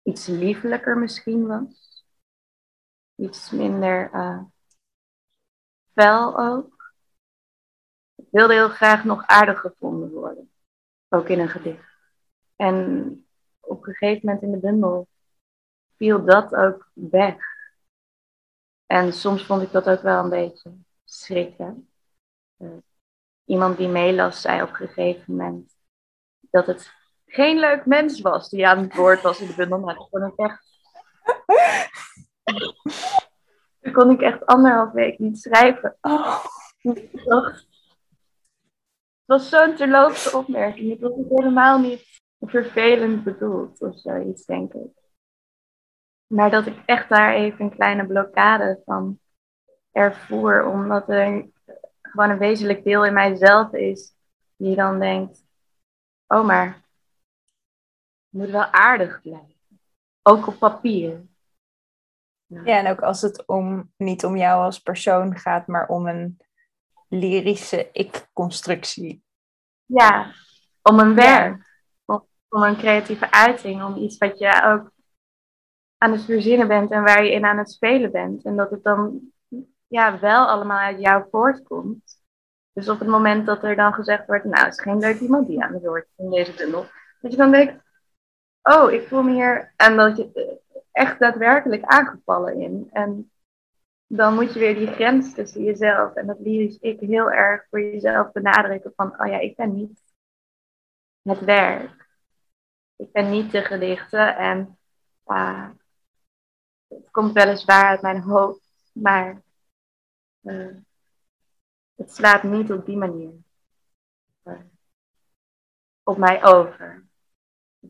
[0.01, 2.03] iets liefelijker misschien was.
[3.15, 4.43] Iets minder uh,
[5.93, 6.93] fel ook.
[8.15, 10.51] Ik wilde heel graag nog aardig gevonden worden.
[11.09, 11.97] Ook in een gedicht.
[12.55, 13.27] En
[13.59, 15.07] op een gegeven moment in de bundel
[15.97, 17.35] viel dat ook weg.
[18.85, 20.71] En soms vond ik dat ook wel een beetje
[21.03, 21.89] schrikken.
[22.57, 22.69] Uh,
[23.45, 25.75] iemand die meelas zei op een gegeven moment
[26.39, 26.91] dat het
[27.25, 29.79] geen leuk mens was die aan het woord was in de bundel.
[29.79, 30.71] Maar dat kon ik echt...
[33.79, 35.97] Dan kon ik echt anderhalf week niet schrijven.
[36.01, 36.45] Oh.
[36.81, 37.65] Het
[39.25, 40.89] was zo'n terloopse opmerking.
[40.89, 45.02] Het was helemaal niet vervelend bedoeld of zoiets, denk ik.
[46.27, 49.19] Maar dat ik echt daar even een kleine blokkade van
[49.91, 51.49] ervoer, omdat er
[52.01, 54.15] gewoon een wezenlijk deel in mijzelf is,
[54.55, 55.45] die dan denkt,
[56.27, 59.55] oh maar, het moet wel aardig blijven.
[60.21, 61.31] Ook op papier.
[62.45, 62.63] Ja.
[62.63, 66.39] en ook als het om, niet om jou als persoon gaat, maar om een
[67.07, 69.23] lyrische ik-constructie.
[69.85, 70.33] Ja,
[70.81, 71.81] om een werk.
[72.05, 74.92] Om, om een creatieve uiting, om iets wat je ook
[76.03, 78.43] aan het verzinnen bent en waar je in aan het spelen bent.
[78.43, 79.21] En dat het dan
[79.87, 82.21] ja, wel allemaal uit jou voortkomt.
[82.73, 85.47] Dus op het moment dat er dan gezegd wordt, nou, het is geen leuk iemand
[85.47, 86.85] die aan het woord in deze tunnel.
[87.21, 87.83] Dat je dan denkt,
[88.61, 90.59] oh, ik voel me hier, en dat je
[90.91, 92.89] echt daadwerkelijk aangevallen in.
[92.91, 93.31] En
[94.07, 97.81] dan moet je weer die grens tussen jezelf en dat lyrisch ik heel erg voor
[97.81, 100.01] jezelf benadrukken van, oh ja, ik ben niet
[101.21, 102.07] het werk.
[102.95, 104.77] Ik ben niet de gedichten en
[105.27, 105.69] uh,
[106.95, 109.41] het komt weliswaar uit mijn hoofd, maar
[110.41, 110.75] uh,
[111.95, 113.33] het slaat niet op die manier
[114.43, 114.59] uh,
[116.03, 117.05] op mij over.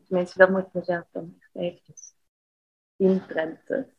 [0.06, 2.14] Tenminste, dat moet ik mezelf dan eventjes
[2.96, 3.94] inprenten.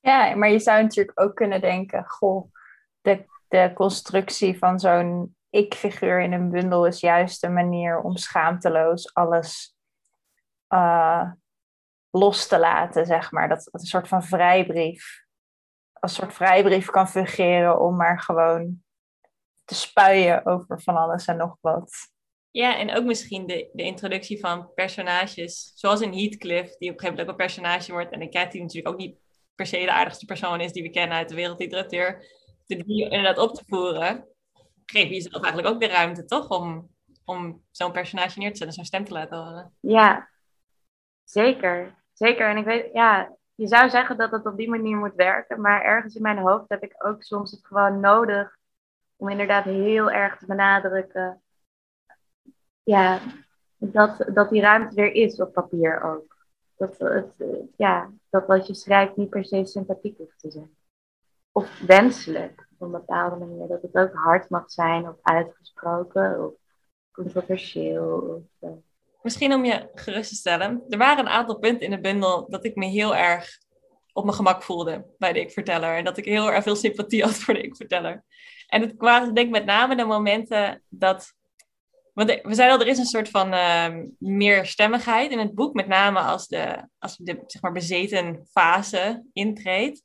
[0.00, 2.52] Ja, maar je zou natuurlijk ook kunnen denken, goh,
[3.00, 9.14] de, de constructie van zo'n ik-figuur in een bundel is juist een manier om schaamteloos
[9.14, 9.76] alles
[10.68, 11.30] uh,
[12.10, 13.48] los te laten, zeg maar.
[13.48, 15.24] Dat een soort van vrijbrief,
[15.92, 18.82] als soort vrijbrief kan fungeren om maar gewoon
[19.64, 22.10] te spuien over van alles en nog wat.
[22.50, 27.00] Ja, en ook misschien de, de introductie van personages, zoals in Heathcliff, die op een
[27.00, 28.12] gegeven moment ook een personage wordt.
[28.12, 29.18] En Cat, die natuurlijk ook niet
[29.54, 32.38] per se de aardigste persoon is die we kennen uit de wereldliteratuur.
[32.66, 34.28] Die inderdaad op te voeren,
[34.86, 36.48] geef je jezelf eigenlijk ook de ruimte, toch?
[36.48, 36.90] Om,
[37.24, 39.74] om zo'n personage neer te zetten, zo'n stem te laten horen.
[39.80, 40.28] Ja,
[41.24, 41.99] zeker.
[42.20, 42.48] Zeker.
[42.48, 45.82] En ik weet, ja, je zou zeggen dat het op die manier moet werken, maar
[45.82, 48.56] ergens in mijn hoofd heb ik ook soms het gewoon nodig
[49.16, 51.42] om inderdaad heel erg te benadrukken.
[52.82, 53.20] Ja,
[53.76, 56.36] dat, dat die ruimte er is op papier ook.
[56.76, 57.44] Dat, het,
[57.76, 60.76] ja, dat wat je schrijft niet per se sympathiek hoeft te zijn.
[61.52, 63.68] Of wenselijk op een bepaalde manier.
[63.68, 66.52] Dat het ook hard mag zijn of uitgesproken of
[67.10, 68.18] controversieel.
[68.60, 68.76] Of, uh,
[69.22, 70.82] Misschien om je gerust te stellen.
[70.88, 73.58] Er waren een aantal punten in de bundel dat ik me heel erg
[74.12, 75.96] op mijn gemak voelde bij de ik-verteller.
[75.96, 78.24] En dat ik heel erg veel sympathie had voor de ik-verteller.
[78.66, 81.32] En het waren denk ik met name de momenten dat...
[82.14, 85.74] Want we zeiden al, er is een soort van uh, meerstemmigheid in het boek.
[85.74, 90.02] Met name als de, als de zeg maar, bezeten fase intreedt.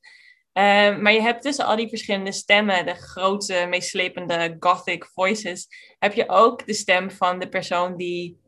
[0.54, 5.68] Uh, maar je hebt tussen al die verschillende stemmen, de grote, meeslepende gothic voices,
[6.00, 8.40] heb je ook de stem van de persoon die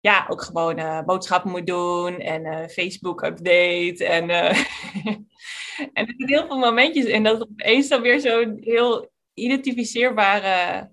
[0.00, 4.04] ja, ook gewoon uh, boodschappen moet doen en uh, Facebook-update.
[4.04, 4.58] En, uh,
[5.94, 10.90] en er zitten heel veel momentjes in dat opeens dan weer zo'n heel identificeerbare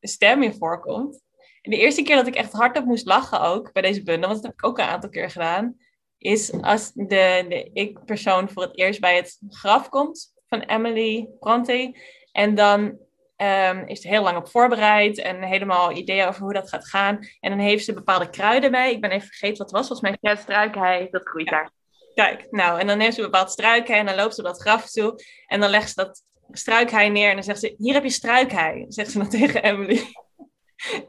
[0.00, 1.24] stem in voorkomt.
[1.62, 4.42] En de eerste keer dat ik echt hardop moest lachen ook bij deze bundel, want
[4.42, 5.76] dat heb ik ook een aantal keer gedaan,
[6.18, 11.96] is als de, de ik-persoon voor het eerst bij het graf komt van Emily Bronte.
[12.32, 12.98] En dan
[13.42, 17.18] Um, is er heel lang op voorbereid en helemaal ideeën over hoe dat gaat gaan.
[17.40, 18.92] En dan heeft ze bepaalde kruiden bij.
[18.92, 19.86] Ik ben even vergeten wat het was.
[19.86, 21.70] Volgens mij ja, struikhei, dat groeit daar.
[22.14, 24.60] Kijk, nou, en dan neemt ze een bepaald struikhei en dan loopt ze op dat
[24.60, 25.22] graf toe.
[25.46, 28.84] En dan legt ze dat struikhei neer en dan zegt ze, hier heb je struikhei.
[28.88, 30.00] Zegt ze dan tegen Emily.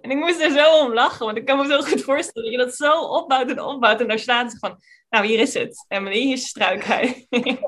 [0.01, 2.59] en ik moest er zo om lachen, want ik kan me zo goed voorstellen dat
[2.59, 4.01] je dat zo opbouwt en opbouwt.
[4.01, 5.85] En dan staat ze van, nou, hier is het.
[5.87, 7.25] Emily, hier is struikhei.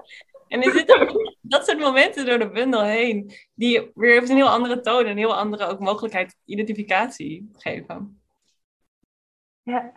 [0.50, 1.08] En er zitten
[1.50, 5.18] dat soort momenten door de bundel heen, die weer een heel andere toon en een
[5.18, 8.22] heel andere ook mogelijkheid identificatie geven.
[9.62, 9.92] Ja.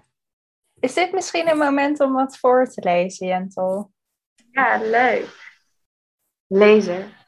[0.81, 3.93] Is dit misschien een moment om wat voor te lezen, Jentel?
[4.51, 5.57] Ja, leuk.
[6.47, 7.21] Lezer.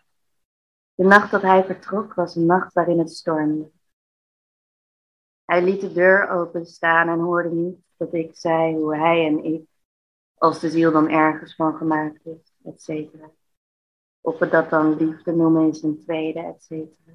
[0.95, 3.70] De nacht dat hij vertrok was een nacht waarin het stormde.
[5.45, 9.62] Hij liet de deur openstaan en hoorde niet dat ik zei hoe hij en ik,
[10.35, 13.31] als de ziel dan ergens van gemaakt is, et cetera.
[14.27, 17.12] Of we dat dan liefde noemen is een tweede, et cetera.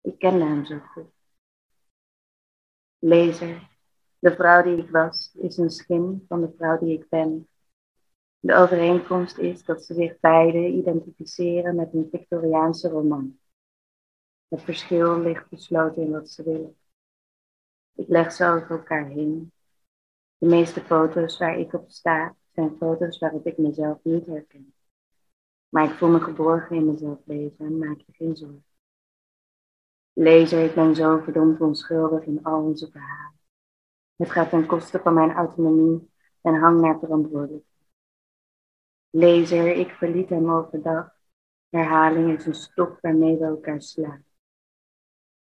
[0.00, 1.12] Ik kende hem zo goed.
[2.98, 3.68] Lezer,
[4.18, 7.48] de vrouw die ik was, is een schim van de vrouw die ik ben.
[8.38, 13.38] De overeenkomst is dat ze zich beide identificeren met een Victoriaanse roman.
[14.48, 16.76] Het verschil ligt besloten in wat ze willen.
[17.94, 19.52] Ik leg ze over elkaar heen.
[20.38, 24.74] De meeste foto's waar ik op sta, zijn foto's waarop ik mezelf niet herken.
[25.70, 28.64] Maar ik voel me geborgen in mezelf lezen en maak je geen zorgen.
[30.12, 33.40] Lezer, ik ben zo verdomd onschuldig in al onze verhalen.
[34.16, 36.10] Het gaat ten koste van mijn autonomie
[36.40, 37.88] en hang naar verantwoordelijkheid.
[39.10, 41.18] Lezer, ik verliet hem overdag.
[41.68, 44.24] Herhaling is een stok waarmee we elkaar slaan.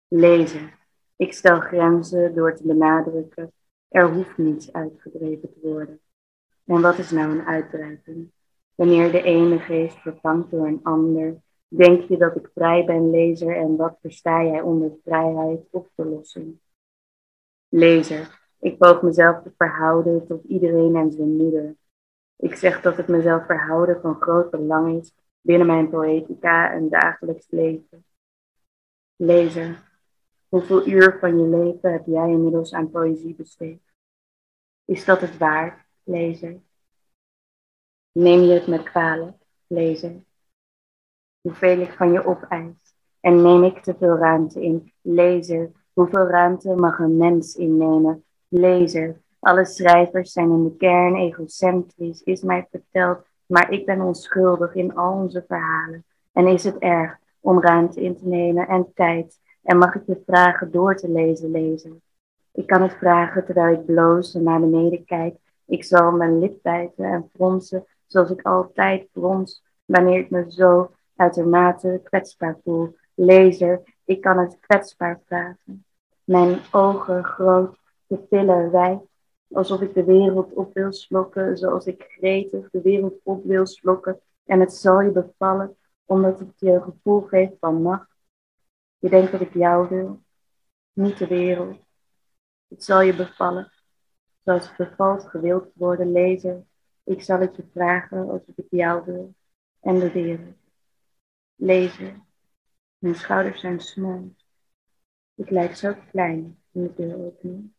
[0.09, 0.79] Lezer,
[1.17, 3.53] ik stel grenzen door te benadrukken.
[3.89, 6.01] Er hoeft niets uitgedreven te worden.
[6.65, 8.33] En wat is nou een uitbreiding?
[8.75, 13.57] Wanneer de ene geest vervangt door een ander, denk je dat ik vrij ben, lezer,
[13.57, 16.61] en wat versta jij onder vrijheid of verlossing?
[17.69, 21.77] Lezer, ik poog mezelf te verhouden tot iedereen en zijn moeder.
[22.37, 27.47] Ik zeg dat het mezelf verhouden van groot belang is binnen mijn poëtica en dagelijks
[27.51, 28.05] leven.
[29.17, 29.91] Lezer,
[30.49, 33.83] hoeveel uur van je leven heb jij inmiddels aan poëzie besteed?
[34.85, 35.81] Is dat het waard?
[36.05, 36.61] lezer?
[38.13, 39.37] Neem je het met kwalijk,
[39.67, 40.25] lezer?
[41.41, 45.71] Hoeveel ik van je opeis en neem ik te veel ruimte in, lezer?
[45.93, 49.21] Hoeveel ruimte mag een mens innemen, lezer?
[49.41, 54.95] Alle schrijvers zijn in de kern egocentrisch, is mij verteld, maar ik ben onschuldig in
[54.95, 56.05] al onze verhalen.
[56.33, 59.41] En is het erg om ruimte in te nemen en tijd?
[59.63, 61.93] En mag ik je vragen door te lezen, lezer?
[62.53, 65.41] Ik kan het vragen terwijl ik bloos en naar beneden kijk
[65.73, 70.91] ik zal mijn lip bijten en fronsen zoals ik altijd frons wanneer ik me zo
[71.17, 72.97] uitermate kwetsbaar voel.
[73.15, 75.85] Lezer, ik kan het kwetsbaar vragen.
[76.25, 79.01] Mijn ogen groot, de pillen wijd,
[79.53, 84.21] alsof ik de wereld op wil slokken, zoals ik gretig de wereld op wil slokken.
[84.45, 88.11] En het zal je bevallen, omdat het je een gevoel geeft van macht.
[88.99, 90.23] Je denkt dat ik jou wil,
[90.93, 91.77] niet de wereld.
[92.69, 93.73] Het zal je bevallen,
[94.45, 96.65] zoals het bevalt gewild worden, lezer.
[97.05, 99.35] Ik zal het je vragen alsof ik jou wil
[99.81, 100.57] en de wereld.
[101.55, 102.21] Lezer,
[102.99, 104.35] mijn schouders zijn smal.
[105.35, 107.73] Ik lijk zo klein in de deuropening.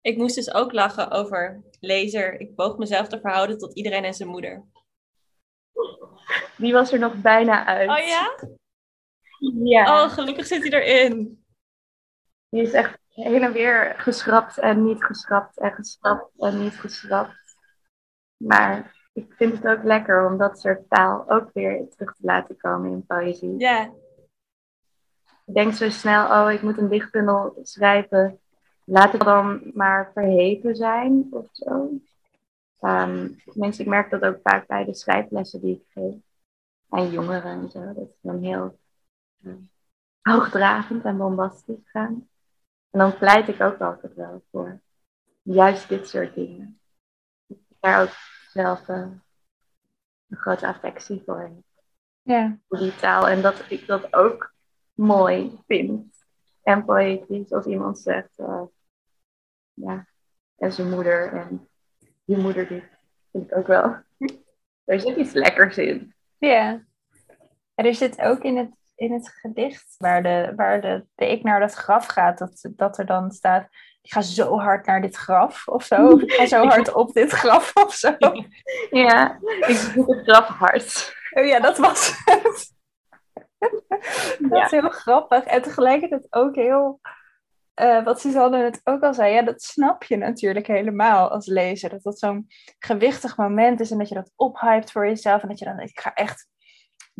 [0.00, 2.40] Ik moest dus ook lachen over lezer.
[2.40, 4.64] Ik boog mezelf te verhouden tot iedereen en zijn moeder.
[6.56, 7.88] Die was er nog bijna uit.
[7.88, 8.38] Oh ja?
[9.64, 10.04] Ja.
[10.04, 11.44] Oh, gelukkig zit hij erin.
[12.48, 17.56] Die is echt heen en weer geschrapt en niet geschrapt en geschrapt en niet geschrapt.
[18.36, 22.56] Maar ik vind het ook lekker om dat soort taal ook weer terug te laten
[22.56, 23.58] komen in poëzie.
[23.58, 23.92] Ja.
[25.44, 28.40] Ik denk zo snel, oh, ik moet een dichtbundel schrijven.
[28.84, 31.90] Laat het dan maar verheven zijn of zo.
[32.80, 36.14] Um, tenminste, ik merk dat ook vaak bij de schrijflessen die ik geef.
[36.88, 37.92] Aan jongeren en zo.
[37.92, 38.78] Dat ze dan heel
[39.40, 39.54] uh,
[40.22, 42.27] hoogdravend en bombastisch gaan.
[42.90, 44.80] En dan pleit ik ook altijd wel voor
[45.42, 46.80] juist dit soort dingen.
[47.46, 48.14] Ik daar ook
[48.50, 48.96] zelf uh,
[50.28, 51.52] een grote affectie voor heb.
[52.22, 52.58] Ja.
[52.68, 53.28] Voor die taal.
[53.28, 54.54] En dat ik dat ook
[54.94, 56.26] mooi vind.
[56.62, 58.62] En poëtisch, als iemand zegt, uh,
[59.74, 60.06] ja,
[60.56, 61.68] en zijn moeder en
[62.24, 62.84] je moeder dit.
[63.30, 63.96] Vind ik ook wel.
[64.84, 66.14] er zit iets lekkers in.
[66.38, 66.86] Ja.
[67.74, 71.42] En er zit ook in het, in het gedicht, waar, de, waar de, de ik
[71.42, 73.68] naar dat graf gaat, dat, dat er dan staat,
[74.02, 76.10] ik ga zo hard naar dit graf of zo.
[76.18, 78.16] Ik ga zo hard op dit graf of zo.
[78.90, 81.16] Ja, ik zoek het graf hard.
[81.30, 82.74] Oh ja, dat was het.
[84.38, 85.44] dat is heel grappig.
[85.44, 87.00] En tegelijkertijd ook heel
[87.80, 91.90] uh, wat Suzanne het ook al zei, ja, dat snap je natuurlijk helemaal als lezer.
[91.90, 92.46] Dat dat zo'n
[92.78, 95.42] gewichtig moment is en dat je dat ophypt voor jezelf.
[95.42, 96.46] En dat je dan denkt, ik ga echt,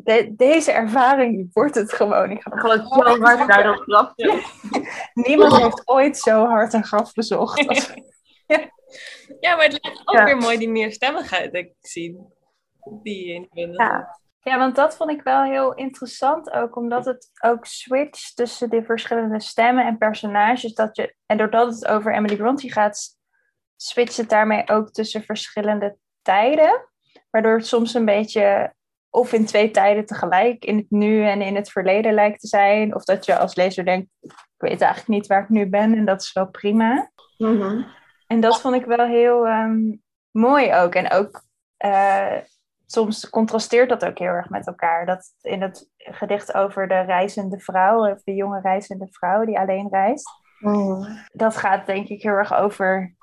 [0.04, 2.30] de, deze ervaring wordt het gewoon.
[2.30, 4.12] Ik ga gewoon zo hard naar dat graf.
[4.16, 4.40] Ja.
[5.14, 7.68] Niemand heeft ooit zo hard een graf bezocht.
[7.68, 7.92] Als...
[8.46, 8.70] ja.
[9.40, 10.24] ja, maar het lijkt ook ja.
[10.24, 12.18] weer mooi die meerstemmigheid ik zie.
[13.02, 14.16] Die in ja.
[14.42, 18.82] Ja, want dat vond ik wel heel interessant ook, omdat het ook switcht tussen de
[18.84, 20.74] verschillende stemmen en personages.
[20.74, 23.08] Dat je, en doordat het over Emily Bronte gaat,
[23.76, 26.88] switcht het daarmee ook tussen verschillende tijden.
[27.30, 28.74] Waardoor het soms een beetje
[29.10, 32.94] of in twee tijden tegelijk, in het nu en in het verleden lijkt te zijn.
[32.94, 36.04] Of dat je als lezer denkt, ik weet eigenlijk niet waar ik nu ben en
[36.04, 37.10] dat is wel prima.
[37.38, 37.86] Mm -hmm.
[38.26, 40.94] En dat vond ik wel heel um, mooi ook.
[40.94, 41.42] En ook...
[41.84, 42.36] Uh,
[42.90, 45.06] soms contrasteert dat ook heel erg met elkaar.
[45.06, 49.88] Dat in het gedicht over de reizende vrouw, of de jonge reizende vrouw die alleen
[49.90, 50.30] reist.
[50.60, 51.06] Oh.
[51.32, 53.14] Dat gaat denk ik heel erg over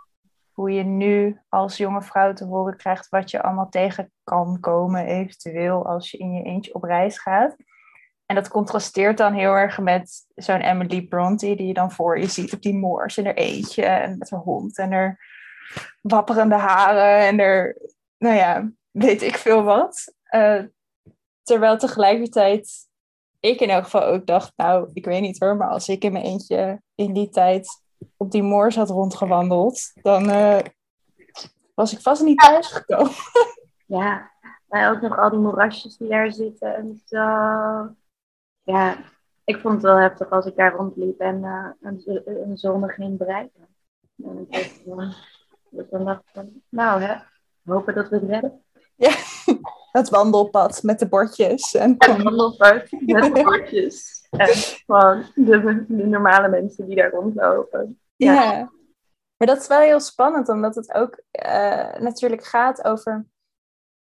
[0.55, 5.05] hoe je nu als jonge vrouw te horen krijgt wat je allemaal tegen kan komen,
[5.05, 7.55] eventueel als je in je eentje op reis gaat.
[8.25, 12.27] En dat contrasteert dan heel erg met zo'n Emily Bronte die je dan voor je
[12.27, 15.19] ziet op die moors in haar eentje en met haar hond en haar
[16.01, 17.77] wapperende haren en haar,
[18.17, 20.13] nou ja, weet ik veel wat.
[20.31, 20.63] Uh,
[21.43, 22.87] terwijl tegelijkertijd
[23.39, 26.11] ik in elk geval ook dacht, nou, ik weet niet hoor, maar als ik in
[26.11, 27.83] mijn eentje in die tijd
[28.17, 30.59] op die moors had rondgewandeld, dan uh,
[31.73, 33.11] was ik vast niet thuisgekomen.
[33.87, 34.31] Ja,
[34.67, 37.17] maar ook nog al die moerasjes die daar zitten en zo.
[38.63, 38.97] Ja,
[39.43, 42.01] ik vond het wel heftig als ik daar rondliep en uh, een,
[42.59, 43.67] een ging bereiken.
[44.23, 44.85] En ik dacht,
[45.69, 47.15] dus dan dacht ik, nou hè,
[47.65, 48.63] hopen dat we het redden.
[48.95, 49.15] Ja,
[49.97, 51.75] het wandelpad met de bordjes.
[51.75, 54.27] En het wandelpad met de bordjes.
[54.29, 57.99] En gewoon de, de, normale mensen die daar rondlopen.
[58.15, 58.33] Ja.
[58.33, 58.71] ja.
[59.37, 63.25] maar dat is wel heel spannend, omdat het ook uh, natuurlijk gaat over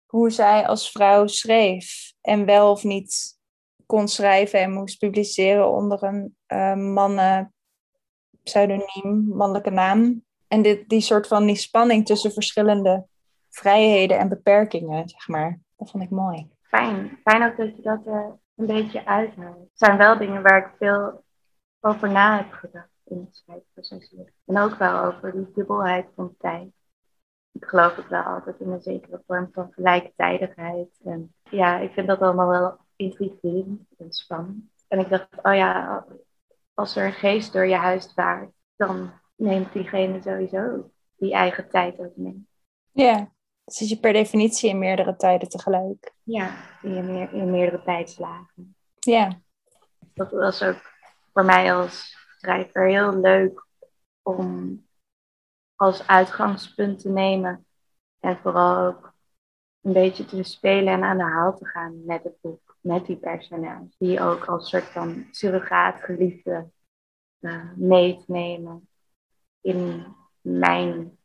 [0.06, 2.12] hoe zij als vrouw schreef.
[2.20, 3.38] En wel of niet
[3.86, 7.54] kon schrijven en moest publiceren onder een uh, mannen
[8.42, 10.24] pseudoniem, mannelijke naam.
[10.48, 13.06] En dit, die soort van die spanning tussen verschillende
[13.48, 15.60] vrijheden en beperkingen, zeg maar.
[15.80, 16.50] Dat vond ik mooi.
[16.62, 17.18] Fijn.
[17.24, 19.58] Fijn ook dat je dat uh, een beetje uithoudt.
[19.58, 21.24] Het zijn wel dingen waar ik veel
[21.80, 24.14] over na heb gedacht in het schrijfproces.
[24.44, 26.72] En ook wel over die dubbelheid van tijd.
[27.52, 31.00] Ik geloof ook wel altijd in een zekere vorm van gelijktijdigheid.
[31.04, 34.64] En ja, ik vind dat allemaal wel intrigerend en spannend.
[34.88, 36.04] En ik dacht, oh ja,
[36.74, 41.98] als er een geest door je huis vaart, dan neemt diegene sowieso die eigen tijd
[41.98, 42.46] ook mee.
[42.90, 43.30] Ja,
[43.74, 46.12] zit je per definitie in meerdere tijden tegelijk.
[46.22, 48.76] Ja, in, meer, in meerdere tijdslagen.
[48.98, 49.40] Ja.
[50.14, 50.90] Dat was ook
[51.32, 53.66] voor mij als schrijver heel leuk
[54.22, 54.78] om
[55.74, 57.66] als uitgangspunt te nemen.
[58.18, 59.12] En vooral ook
[59.80, 63.16] een beetje te spelen en aan de haal te gaan met het boek, met die
[63.16, 63.96] personages.
[63.98, 66.70] Die ook als soort van surrogaat geliefde
[67.40, 68.88] uh, mee te nemen
[69.60, 70.06] in
[70.40, 71.18] mijn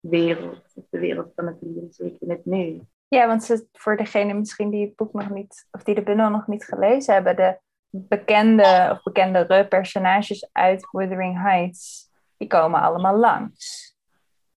[0.00, 2.80] wereld, de wereld van het lyrische in het nu.
[3.08, 6.46] Ja, want voor degene misschien die het boek nog niet, of die de bundel nog
[6.46, 7.58] niet gelezen hebben, de
[7.90, 13.94] bekende of bekendere personages uit Wuthering Heights, die komen allemaal langs.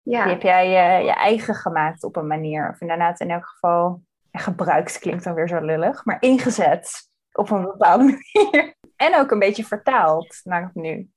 [0.01, 0.23] Ja.
[0.23, 2.69] Die heb jij uh, je eigen gemaakt op een manier.
[2.69, 6.05] Of inderdaad in elk geval gebruikt klinkt dan weer zo lullig.
[6.05, 8.75] Maar ingezet op een bepaalde manier.
[8.95, 11.09] En ook een beetje vertaald naar het nu.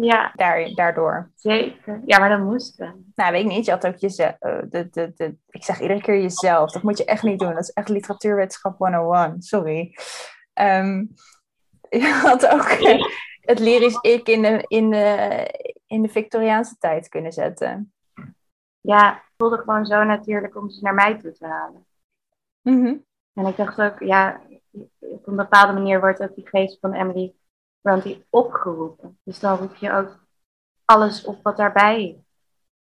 [0.00, 0.32] Ja.
[0.34, 1.30] Daar, daardoor.
[1.34, 2.02] Zeker.
[2.04, 2.92] Ja, maar dat moest wel.
[3.14, 3.64] Nou, weet ik niet.
[3.64, 4.36] Je had ook jezelf.
[4.40, 6.72] Uh, de, de, de, ik zeg iedere keer jezelf.
[6.72, 7.54] Dat moet je echt niet doen.
[7.54, 9.42] Dat is echt literatuurwetenschap 101.
[9.42, 9.96] Sorry.
[10.54, 11.14] Um,
[12.02, 12.70] je had ook
[13.50, 17.90] het lyrisch ik in de, in, de, in de Victoriaanse tijd kunnen zetten
[18.86, 21.86] ja, het voelde gewoon zo natuurlijk om ze naar mij toe te halen.
[22.62, 22.96] Mhm.
[23.32, 24.40] En ik dacht ook, ja,
[24.98, 27.34] op een bepaalde manier wordt ook die geest van Emily
[27.86, 29.18] Bronte opgeroepen.
[29.22, 30.18] Dus dan roep je ook
[30.84, 32.20] alles op wat daarbij,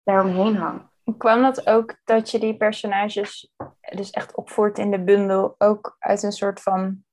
[0.03, 0.91] daaromheen hangt.
[1.17, 3.51] Kwam dat ook dat je die personages
[3.95, 7.03] dus echt opvoert in de bundel, ook uit een soort van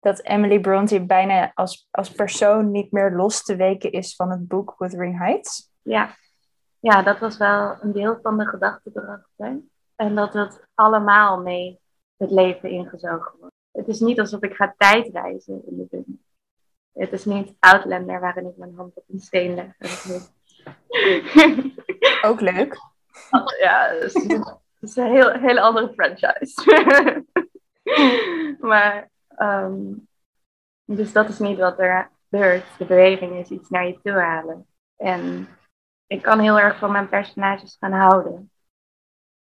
[0.00, 4.48] dat Emily Bronte bijna als, als persoon niet meer los te weken is van het
[4.48, 5.70] boek Wuthering Heights?
[5.82, 6.14] Ja,
[6.78, 9.60] ja, dat was wel een deel van de gedachte erachter.
[9.96, 11.80] En dat het allemaal mee
[12.16, 13.54] het leven ingezogen wordt.
[13.70, 16.24] Het is niet alsof ik ga tijdreizen in de film.
[16.96, 19.76] Het is niet Outlander waarin ik mijn hand op een steen leg.
[22.22, 22.78] Ook leuk.
[23.58, 24.14] Ja, het
[24.80, 27.24] is, een heel, hele andere franchise.
[28.70, 29.92] maar, ehm,
[30.84, 32.78] dus dat is niet wat er gebeurt.
[32.78, 34.66] De beweging is iets naar je toe halen.
[34.96, 35.48] En
[36.06, 38.50] ik kan heel erg van mijn personages gaan houden.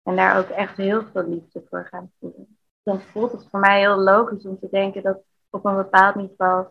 [0.03, 2.59] En daar ook echt heel veel liefde voor gaan voelen.
[2.83, 5.19] Dan voelt het voor mij heel logisch om te denken dat
[5.51, 6.67] op een bepaald niveau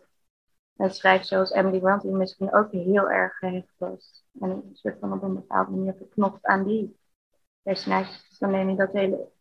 [0.76, 4.24] een schrijver zoals Emily Bronte misschien ook heel erg gehecht was.
[4.40, 6.96] En een soort van op een bepaalde manier verknopt aan die
[7.62, 8.38] personages.
[8.38, 9.32] Dan neem je dat hele...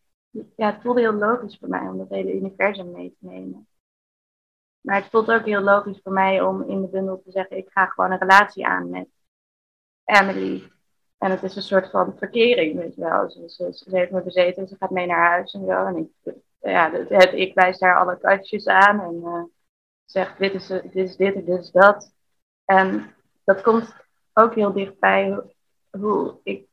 [0.55, 3.67] Ja, het voelde heel logisch voor mij om dat hele universum mee te nemen.
[4.81, 7.69] Maar het voelt ook heel logisch voor mij om in de bundel te zeggen, ik
[7.69, 9.07] ga gewoon een relatie aan met
[10.03, 10.71] Emily.
[11.17, 13.29] En het is een soort van verkering, weet je wel.
[13.29, 15.85] Ze, ze, heeft me bezeten, ze gaat mee naar huis en zo.
[15.85, 19.43] En ik, ja, het, ik wijs daar alle kastjes aan en uh,
[20.05, 22.13] zeg dit is, dit is dit en dit is dat.
[22.65, 23.95] En dat komt
[24.33, 25.53] ook heel dichtbij hoe,
[25.89, 26.67] hoe ik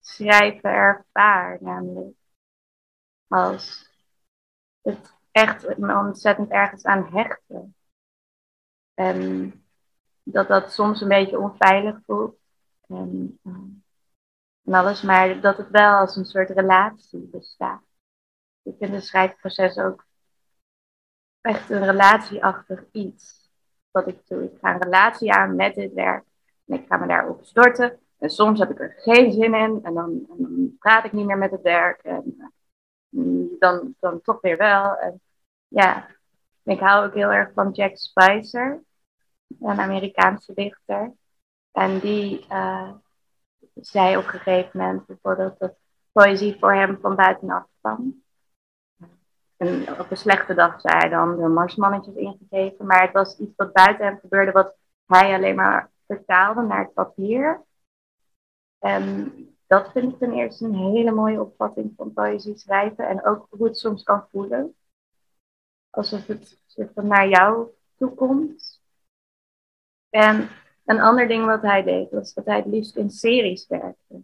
[0.00, 2.16] schrijven ervaar, namelijk
[3.28, 3.90] als
[4.82, 7.74] het echt me ontzettend ergens aan hechten.
[8.94, 9.52] En
[10.22, 12.36] dat dat soms een beetje onveilig voelt
[12.88, 13.52] en, uh,
[14.64, 17.82] en alles, maar dat het wel als een soort relatie bestaat.
[18.62, 20.05] Ik vind het schrijfproces ook
[21.46, 23.50] echt een relatieachtig iets
[23.90, 24.44] wat ik doe.
[24.44, 26.24] Ik ga een relatie aan met dit werk
[26.66, 27.98] en ik ga me daarop storten.
[28.18, 30.26] En soms heb ik er geen zin in en dan,
[30.78, 32.36] praat ik niet meer met het werk en
[33.10, 34.96] uh, dan, dan toch weer wel.
[34.96, 35.20] En
[35.68, 36.06] ja,
[36.62, 38.82] ik hou ook heel erg van Jack Spicer,
[39.60, 41.12] een Amerikaanse dichter.
[41.72, 42.92] En die uh,
[43.74, 45.74] zei op een gegeven moment bijvoorbeeld dat
[46.12, 48.24] poëzie voor hem van buitenaf kwam.
[49.56, 52.86] En op een slechte dag zei hij dan de marsmannetjes ingegeven.
[52.86, 54.76] Maar het was iets wat buiten hem gebeurde, wat
[55.06, 57.64] hij alleen maar vertaalde naar het papier.
[58.78, 59.32] En
[59.66, 63.08] dat vind ik ten eerste een hele mooie opvatting van poëzie schrijven.
[63.08, 64.74] En ook hoe het soms kan voelen.
[65.90, 68.82] Alsof het naar jou toe komt.
[70.10, 70.48] En
[70.84, 74.22] een ander ding wat hij deed, was dat hij het liefst in series werkte.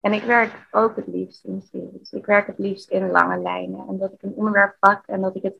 [0.00, 2.12] En ik werk ook het liefst in series.
[2.12, 3.88] Ik werk het liefst in lange lijnen.
[3.88, 5.56] En dat ik een onderwerp pak en dat ik het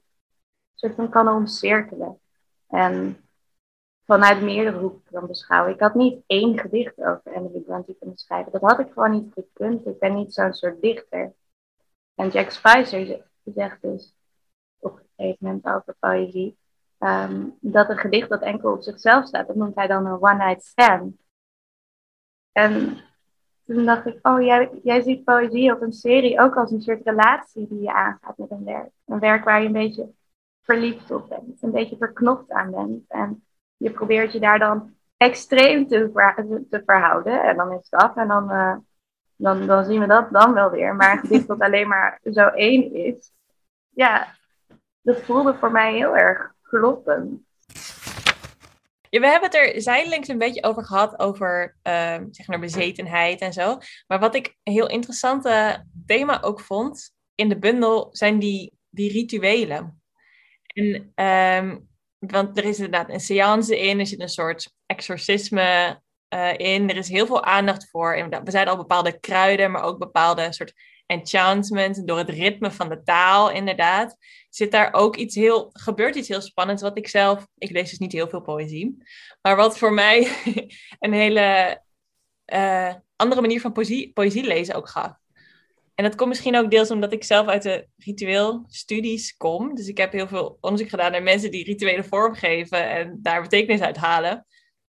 [0.75, 2.21] soort van kan omcirkelen.
[2.69, 3.17] En
[4.05, 5.75] vanuit meerdere hoeken kan beschouwen.
[5.75, 8.53] Ik had niet één gedicht over Emily Bronte kunnen schrijven.
[8.53, 9.87] Dat had ik gewoon niet gekund.
[9.87, 11.35] Ik ben niet zo'n soort dichter.
[12.15, 14.15] En Jack Spicer zegt dus
[14.79, 16.59] op een gegeven moment over poëzie.
[16.99, 20.65] Ehm, dat een gedicht dat enkel op zichzelf staat, dat noemt hij dan een one-night
[20.65, 21.17] stand.
[22.53, 22.99] En
[23.75, 27.05] toen dacht ik, oh, jij, jij ziet poëzie of een serie ook als een soort
[27.05, 28.91] relatie die je aangaat met een werk.
[29.07, 30.13] Een werk waar je een beetje
[30.63, 33.05] verliefd op bent, een beetje verknopt aan bent.
[33.09, 33.45] En
[33.77, 36.11] je probeert je daar dan extreem te,
[36.71, 37.43] te verhouden.
[37.43, 38.77] En dan is het af en dan, uh,
[39.37, 40.95] dan, dan zien we dat dan wel weer.
[40.95, 43.33] Maar een gedicht alleen maar zo één is,
[43.89, 44.27] ja,
[45.01, 47.47] dat voelde voor mij heel erg kloppen.
[49.11, 53.41] Ja, we hebben het er zijdelings een beetje over gehad, over uh, zeg maar bezetenheid
[53.41, 53.79] en zo.
[54.07, 59.13] Maar wat ik een heel interessante thema ook vond, in de bundel zijn die, die
[59.13, 60.03] rituelen.
[60.67, 61.79] En, ehm,
[62.19, 66.01] want er is inderdaad een seance in, er zit een soort exorcisme
[66.35, 66.91] uh, in.
[66.91, 68.29] Er is heel veel aandacht voor.
[68.45, 70.73] We zijn al bepaalde kruiden, maar ook bepaalde soort
[71.07, 72.07] enchantment.
[72.07, 74.17] Door het ritme van de taal, inderdaad.
[74.51, 77.99] Zit daar ook iets heel, gebeurt iets heel spannends, wat ik zelf, ik lees dus
[77.99, 78.97] niet heel veel poëzie,
[79.43, 80.29] maar wat voor mij
[80.99, 81.81] een hele
[82.53, 85.13] uh, andere manier van poëzie, poëzie lezen ook gaf.
[85.95, 89.75] En dat komt misschien ook deels omdat ik zelf uit de ritueelstudies kom.
[89.75, 93.81] Dus ik heb heel veel onderzoek gedaan naar mensen die rituelen vormgeven en daar betekenis
[93.81, 94.47] uit halen.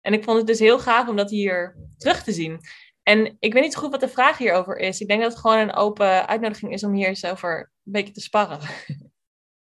[0.08, 2.60] En ik vond het dus heel gaaf om dat hier terug te zien.
[3.02, 5.00] En ik weet niet goed wat de vraag hierover is.
[5.00, 8.12] Ik denk dat het gewoon een open uitnodiging is om hier eens over een beetje
[8.12, 8.58] te sparren.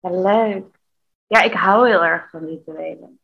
[0.01, 0.79] Ja, leuk.
[1.27, 3.21] Ja, ik hou heel erg van rituelen.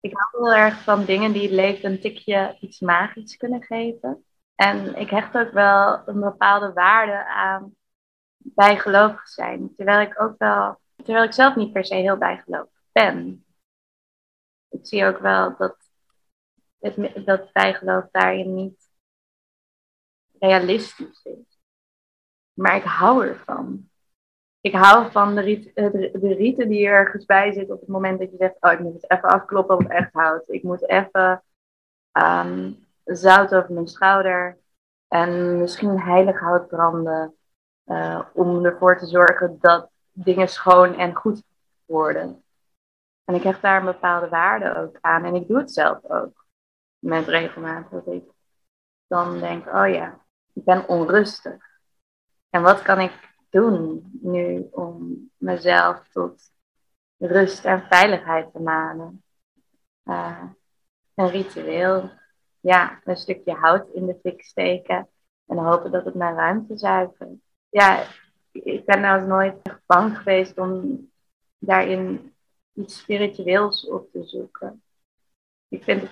[0.00, 4.24] Ik hou heel erg van dingen die het leven een tikje iets magisch kunnen geven.
[4.54, 7.74] En ik hecht ook wel een bepaalde waarde aan
[8.38, 9.74] bijgelovig zijn.
[9.76, 13.44] Terwijl ik ook wel, terwijl ik zelf niet per se heel bijgelovig ben.
[14.68, 15.87] Ik zie ook wel dat,
[16.78, 18.90] het, dat bijgeloof daarin niet
[20.38, 21.60] realistisch is.
[22.52, 23.88] Maar ik hou ervan.
[24.60, 28.18] Ik hou van de, rit, de, de rieten die ergens bij zitten op het moment
[28.18, 30.42] dat je zegt: Oh, ik moet het even afkloppen op echt hout.
[30.46, 31.42] Ik moet even
[32.12, 34.58] um, zout over mijn schouder
[35.08, 37.32] en misschien heilig hout branden.
[37.86, 41.42] Uh, om ervoor te zorgen dat dingen schoon en goed
[41.84, 42.42] worden.
[43.24, 45.24] En ik heb daar een bepaalde waarde ook aan.
[45.24, 46.37] En ik doe het zelf ook.
[46.98, 47.90] Met regelmaat.
[47.90, 48.24] Dat ik
[49.06, 51.66] dan denk, oh ja, ik ben onrustig.
[52.50, 56.52] En wat kan ik doen nu om mezelf tot
[57.18, 59.22] rust en veiligheid te manen?
[60.04, 60.42] Uh,
[61.14, 62.10] een ritueel
[62.60, 65.08] ja, een stukje hout in de fik steken
[65.46, 67.38] en hopen dat het mijn ruimte zuivert.
[67.68, 68.06] Ja,
[68.52, 69.54] ik ben nou nooit
[69.86, 71.06] bang geweest om
[71.58, 72.34] daarin
[72.72, 74.82] iets spiritueels op te zoeken.
[75.68, 76.02] Ik vind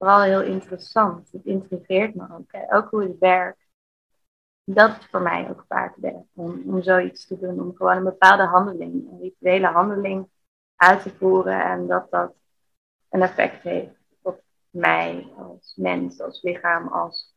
[0.00, 1.32] vooral heel interessant.
[1.32, 2.52] Het intrigeert me ook.
[2.52, 2.76] Hè?
[2.76, 3.68] Ook hoe het werkt.
[4.64, 6.28] Dat is voor mij ook vaak werkt.
[6.34, 7.60] Om, om zoiets te doen.
[7.60, 10.28] Om gewoon een bepaalde handeling, een rituele handeling
[10.76, 11.64] uit te voeren.
[11.64, 12.34] En dat dat
[13.08, 13.98] een effect heeft
[14.70, 17.34] mij als mens, als lichaam, als,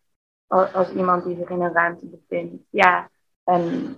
[0.48, 2.64] als iemand die zich in een ruimte bevindt.
[2.70, 3.10] Ja,
[3.44, 3.96] en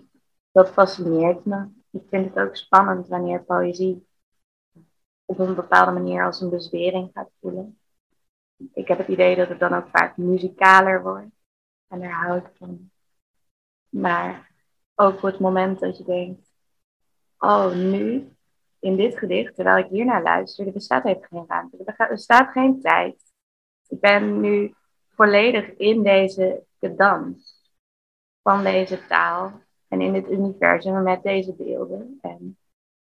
[0.51, 1.67] dat fascineert me.
[1.91, 4.07] Ik vind het ook spannend wanneer poëzie
[5.25, 7.79] op een bepaalde manier als een bezwering gaat voelen.
[8.73, 11.35] Ik heb het idee dat het dan ook vaak muzikaler wordt.
[11.87, 12.91] En daar hou ik van.
[13.89, 14.51] Maar
[14.95, 16.53] ook op het moment dat je denkt,
[17.37, 18.29] oh nu,
[18.79, 21.77] in dit gedicht, terwijl ik hier naar luister, er bestaat even geen ruimte.
[21.85, 23.21] Er bestaat geen tijd.
[23.87, 24.73] Ik ben nu
[25.09, 27.63] volledig in deze dans
[28.41, 32.17] van deze taal en in het universum met deze beelden.
[32.21, 32.57] En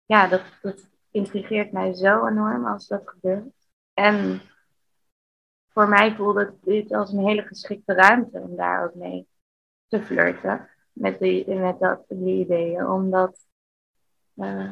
[0.07, 3.69] ja, dat, dat intrigeert mij zo enorm als dat gebeurt.
[3.95, 4.41] En
[5.79, 9.29] voor mij voelde dit als een hele geschikte ruimte om daar ook mee
[9.89, 12.87] te flirten met die, met dat, die ideeën.
[12.87, 13.47] Omdat
[14.37, 14.71] uh,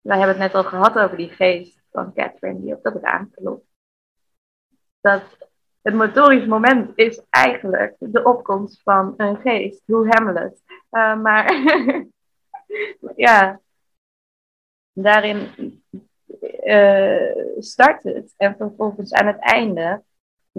[0.00, 3.30] wij hebben het net al gehad over die geest van Catherine die op dat raam
[3.30, 3.66] klopt
[5.00, 5.22] dat
[5.82, 10.62] het motorisch moment is eigenlijk de opkomst van een geest, hoe Hamlet.
[10.90, 11.52] Uh, maar
[13.16, 13.60] ja,
[14.92, 15.48] daarin
[16.62, 18.34] uh, start het.
[18.36, 20.02] En vervolgens aan het einde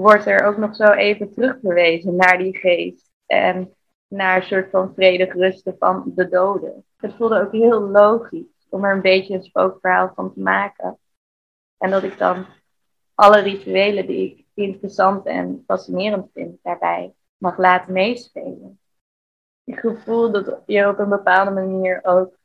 [0.01, 3.11] wordt er ook nog zo even terugverwezen naar die geest.
[3.25, 3.73] En
[4.07, 6.85] naar een soort van vredig rusten van de doden.
[6.97, 10.99] Het voelde ook heel logisch om er een beetje een spookverhaal van te maken.
[11.77, 12.45] En dat ik dan
[13.15, 18.79] alle rituelen die ik interessant en fascinerend vind daarbij mag laten meespelen.
[19.63, 22.37] Ik voel dat je op een bepaalde manier ook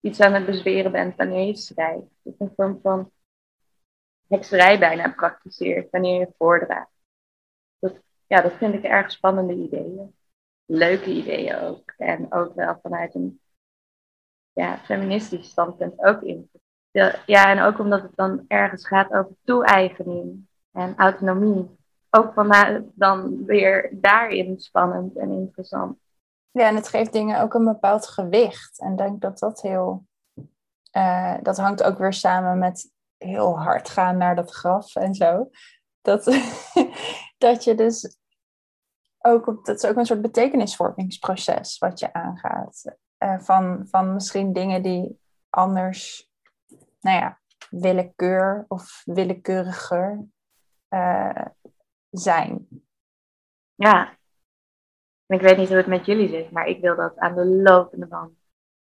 [0.00, 2.06] iets aan het bezweren bent wanneer je schrijft.
[2.22, 3.10] Dat een vorm van
[4.28, 6.92] hekserij bijna praktiseert wanneer je voordraagt.
[7.78, 10.14] Dat, ja, dat vind ik erg spannende ideeën.
[10.66, 11.94] Leuke ideeën ook.
[11.96, 13.40] En ook wel vanuit een
[14.52, 16.50] ja, feministisch standpunt ook in
[17.26, 21.76] ja, en ook omdat het dan ergens gaat over toe-eigening en autonomie.
[22.10, 22.52] Ook van
[22.94, 25.98] dan weer daarin spannend en interessant.
[26.50, 28.80] Ja, en het geeft dingen ook een bepaald gewicht.
[28.80, 30.06] En ik denk dat dat heel.
[30.96, 32.92] Uh, dat hangt ook weer samen met
[33.24, 35.50] heel hard gaan naar dat graf en zo.
[36.00, 36.24] Dat,
[37.38, 38.18] dat je dus
[39.18, 39.66] ook.
[39.66, 42.96] Dat is ook een soort betekenisvormingsproces wat je aangaat.
[43.18, 45.18] Uh, van, van misschien dingen die
[45.50, 46.30] anders
[47.00, 50.26] nou ja, willekeur of willekeuriger
[50.88, 51.46] uh,
[52.10, 52.66] zijn.
[53.74, 54.18] Ja.
[55.26, 58.06] Ik weet niet hoe het met jullie zit, maar ik wil dat aan de lopende
[58.06, 58.32] band.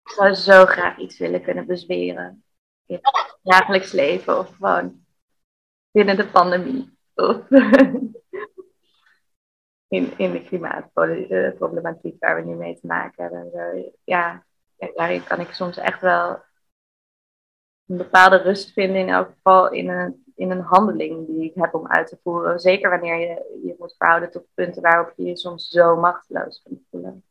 [0.04, 2.44] Ik zou zo graag iets willen kunnen bezweren.
[2.90, 5.04] In het dagelijks leven of gewoon
[5.90, 6.98] binnen de pandemie.
[7.14, 7.50] Of
[9.96, 13.92] in, in de klimaatproblematiek waar we nu mee te maken hebben.
[14.04, 14.44] Ja,
[14.94, 16.42] daarin kan ik soms echt wel
[17.86, 21.74] een bepaalde rust vinden, in elk geval in een, in een handeling die ik heb
[21.74, 22.60] om uit te voeren.
[22.60, 26.82] Zeker wanneer je je moet verhouden tot punten waarop je je soms zo machteloos kunt
[26.90, 27.24] voelen.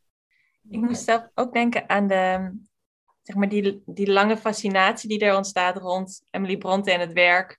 [0.70, 2.52] Ik moest zelf ook denken aan de,
[3.30, 7.58] zeg maar die, die lange fascinatie die er ontstaat rond Emily Bronte en het werk.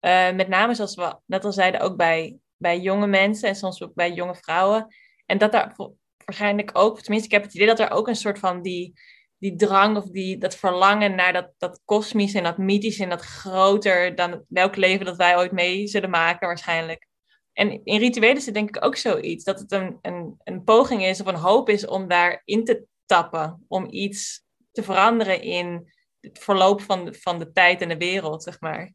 [0.00, 3.82] Uh, met name, zoals we net al zeiden, ook bij, bij jonge mensen en soms
[3.82, 4.94] ook bij jonge vrouwen.
[5.26, 5.76] En dat daar
[6.24, 8.92] waarschijnlijk ook, tenminste, ik heb het idee dat er ook een soort van die,
[9.38, 13.20] die drang of die, dat verlangen naar dat, dat kosmisch en dat mythisch en dat
[13.20, 17.06] groter dan welk leven dat wij ooit mee zullen maken waarschijnlijk.
[17.52, 21.04] En in rituelen is het denk ik ook zoiets, dat het een, een, een poging
[21.04, 26.38] is of een hoop is om daarin te tappen, om iets te veranderen in het
[26.38, 28.92] verloop van de, van de tijd en de wereld, zeg maar.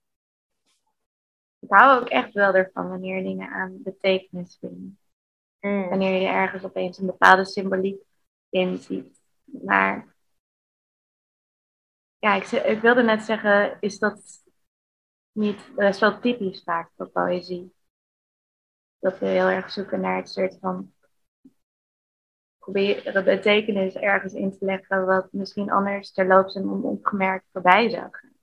[1.60, 5.00] Ik hou ook echt wel ervan wanneer dingen aan betekenis vinden.
[5.60, 5.90] Mm.
[5.90, 8.02] Wanneer je ergens opeens een bepaalde symboliek
[8.50, 9.22] in ziet.
[9.44, 10.16] Maar
[12.20, 14.44] ja, ik, ik, wilde net zeggen, is dat
[15.32, 17.74] niet best wel typisch vaak voor poëzie?
[19.00, 20.94] Dat we heel erg zoeken naar het soort van
[22.66, 28.34] proberen betekenis ergens in te leggen wat misschien anders terloops en onopgemerkt voorbij zou gaan.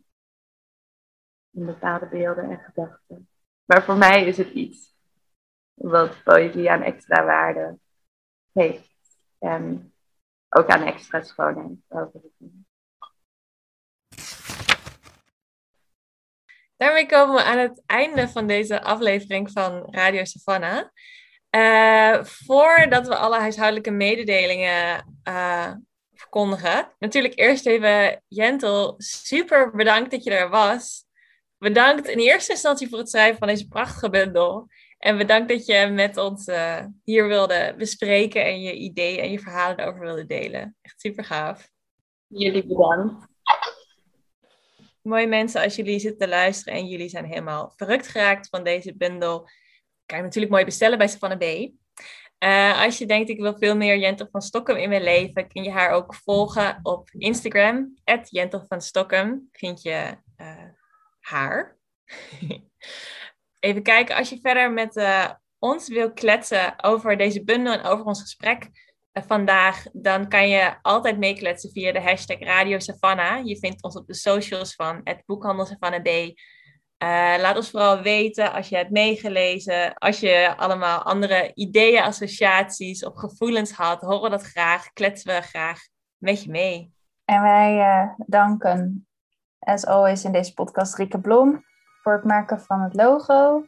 [1.50, 3.28] In bepaalde beelden en gedachten.
[3.64, 4.94] Maar voor mij is het iets
[5.74, 7.78] wat poëzie aan extra waarde
[8.52, 8.90] heeft.
[9.38, 9.94] En
[10.48, 11.78] ook aan extra schoonheid.
[16.76, 20.88] Daarmee komen we aan het einde van deze aflevering van Radio Savannah.
[21.56, 25.72] Uh, voordat we alle huishoudelijke mededelingen uh,
[26.14, 31.04] verkondigen, natuurlijk eerst even Jentel, super bedankt dat je er was.
[31.58, 34.68] Bedankt in eerste instantie voor het schrijven van deze prachtige bundel.
[34.98, 39.38] En bedankt dat je met ons uh, hier wilde bespreken en je ideeën en je
[39.38, 40.76] verhalen erover wilde delen.
[40.82, 41.68] Echt super gaaf.
[42.26, 43.30] Jullie bedankt
[45.02, 48.96] mooie mensen, als jullie zitten te luisteren en jullie zijn helemaal verrukt geraakt van deze
[48.96, 49.48] bundel,
[50.06, 51.70] kan je natuurlijk mooi bestellen bij Savannah B.
[52.44, 55.62] Uh, als je denkt, ik wil veel meer Jentel van Stockholm in mijn leven, kun
[55.62, 57.94] je haar ook volgen op Instagram.
[58.24, 60.68] Jentel van Stockholm vind je uh,
[61.20, 61.76] haar.
[63.60, 68.04] Even kijken, als je verder met uh, ons wil kletsen over deze bundel en over
[68.04, 68.70] ons gesprek,
[69.12, 73.46] vandaag, dan kan je altijd meekletsen via de hashtag Radio Savannah.
[73.46, 76.38] Je vindt ons op de socials van het boekhandel Savannah B.
[77.02, 83.04] Uh, laat ons vooral weten als je hebt meegelezen, als je allemaal andere ideeën, associaties
[83.04, 84.00] of gevoelens had.
[84.00, 85.80] Horen dat graag, kletsen we graag
[86.16, 86.94] met je mee.
[87.24, 89.08] En wij uh, danken,
[89.58, 91.64] as always in deze podcast, Rieke Blom
[92.02, 93.64] voor het maken van het logo.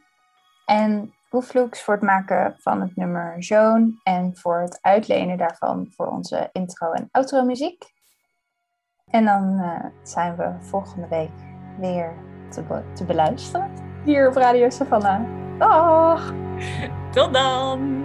[0.65, 6.07] En Hoeflux voor het maken van het nummer Joan en voor het uitlenen daarvan voor
[6.07, 7.83] onze intro- en outro-muziek.
[9.05, 11.31] En dan uh, zijn we volgende week
[11.79, 15.21] weer te, be te beluisteren hier op Radio Savannah.
[15.57, 16.33] Dag!
[17.11, 18.03] Tot dan!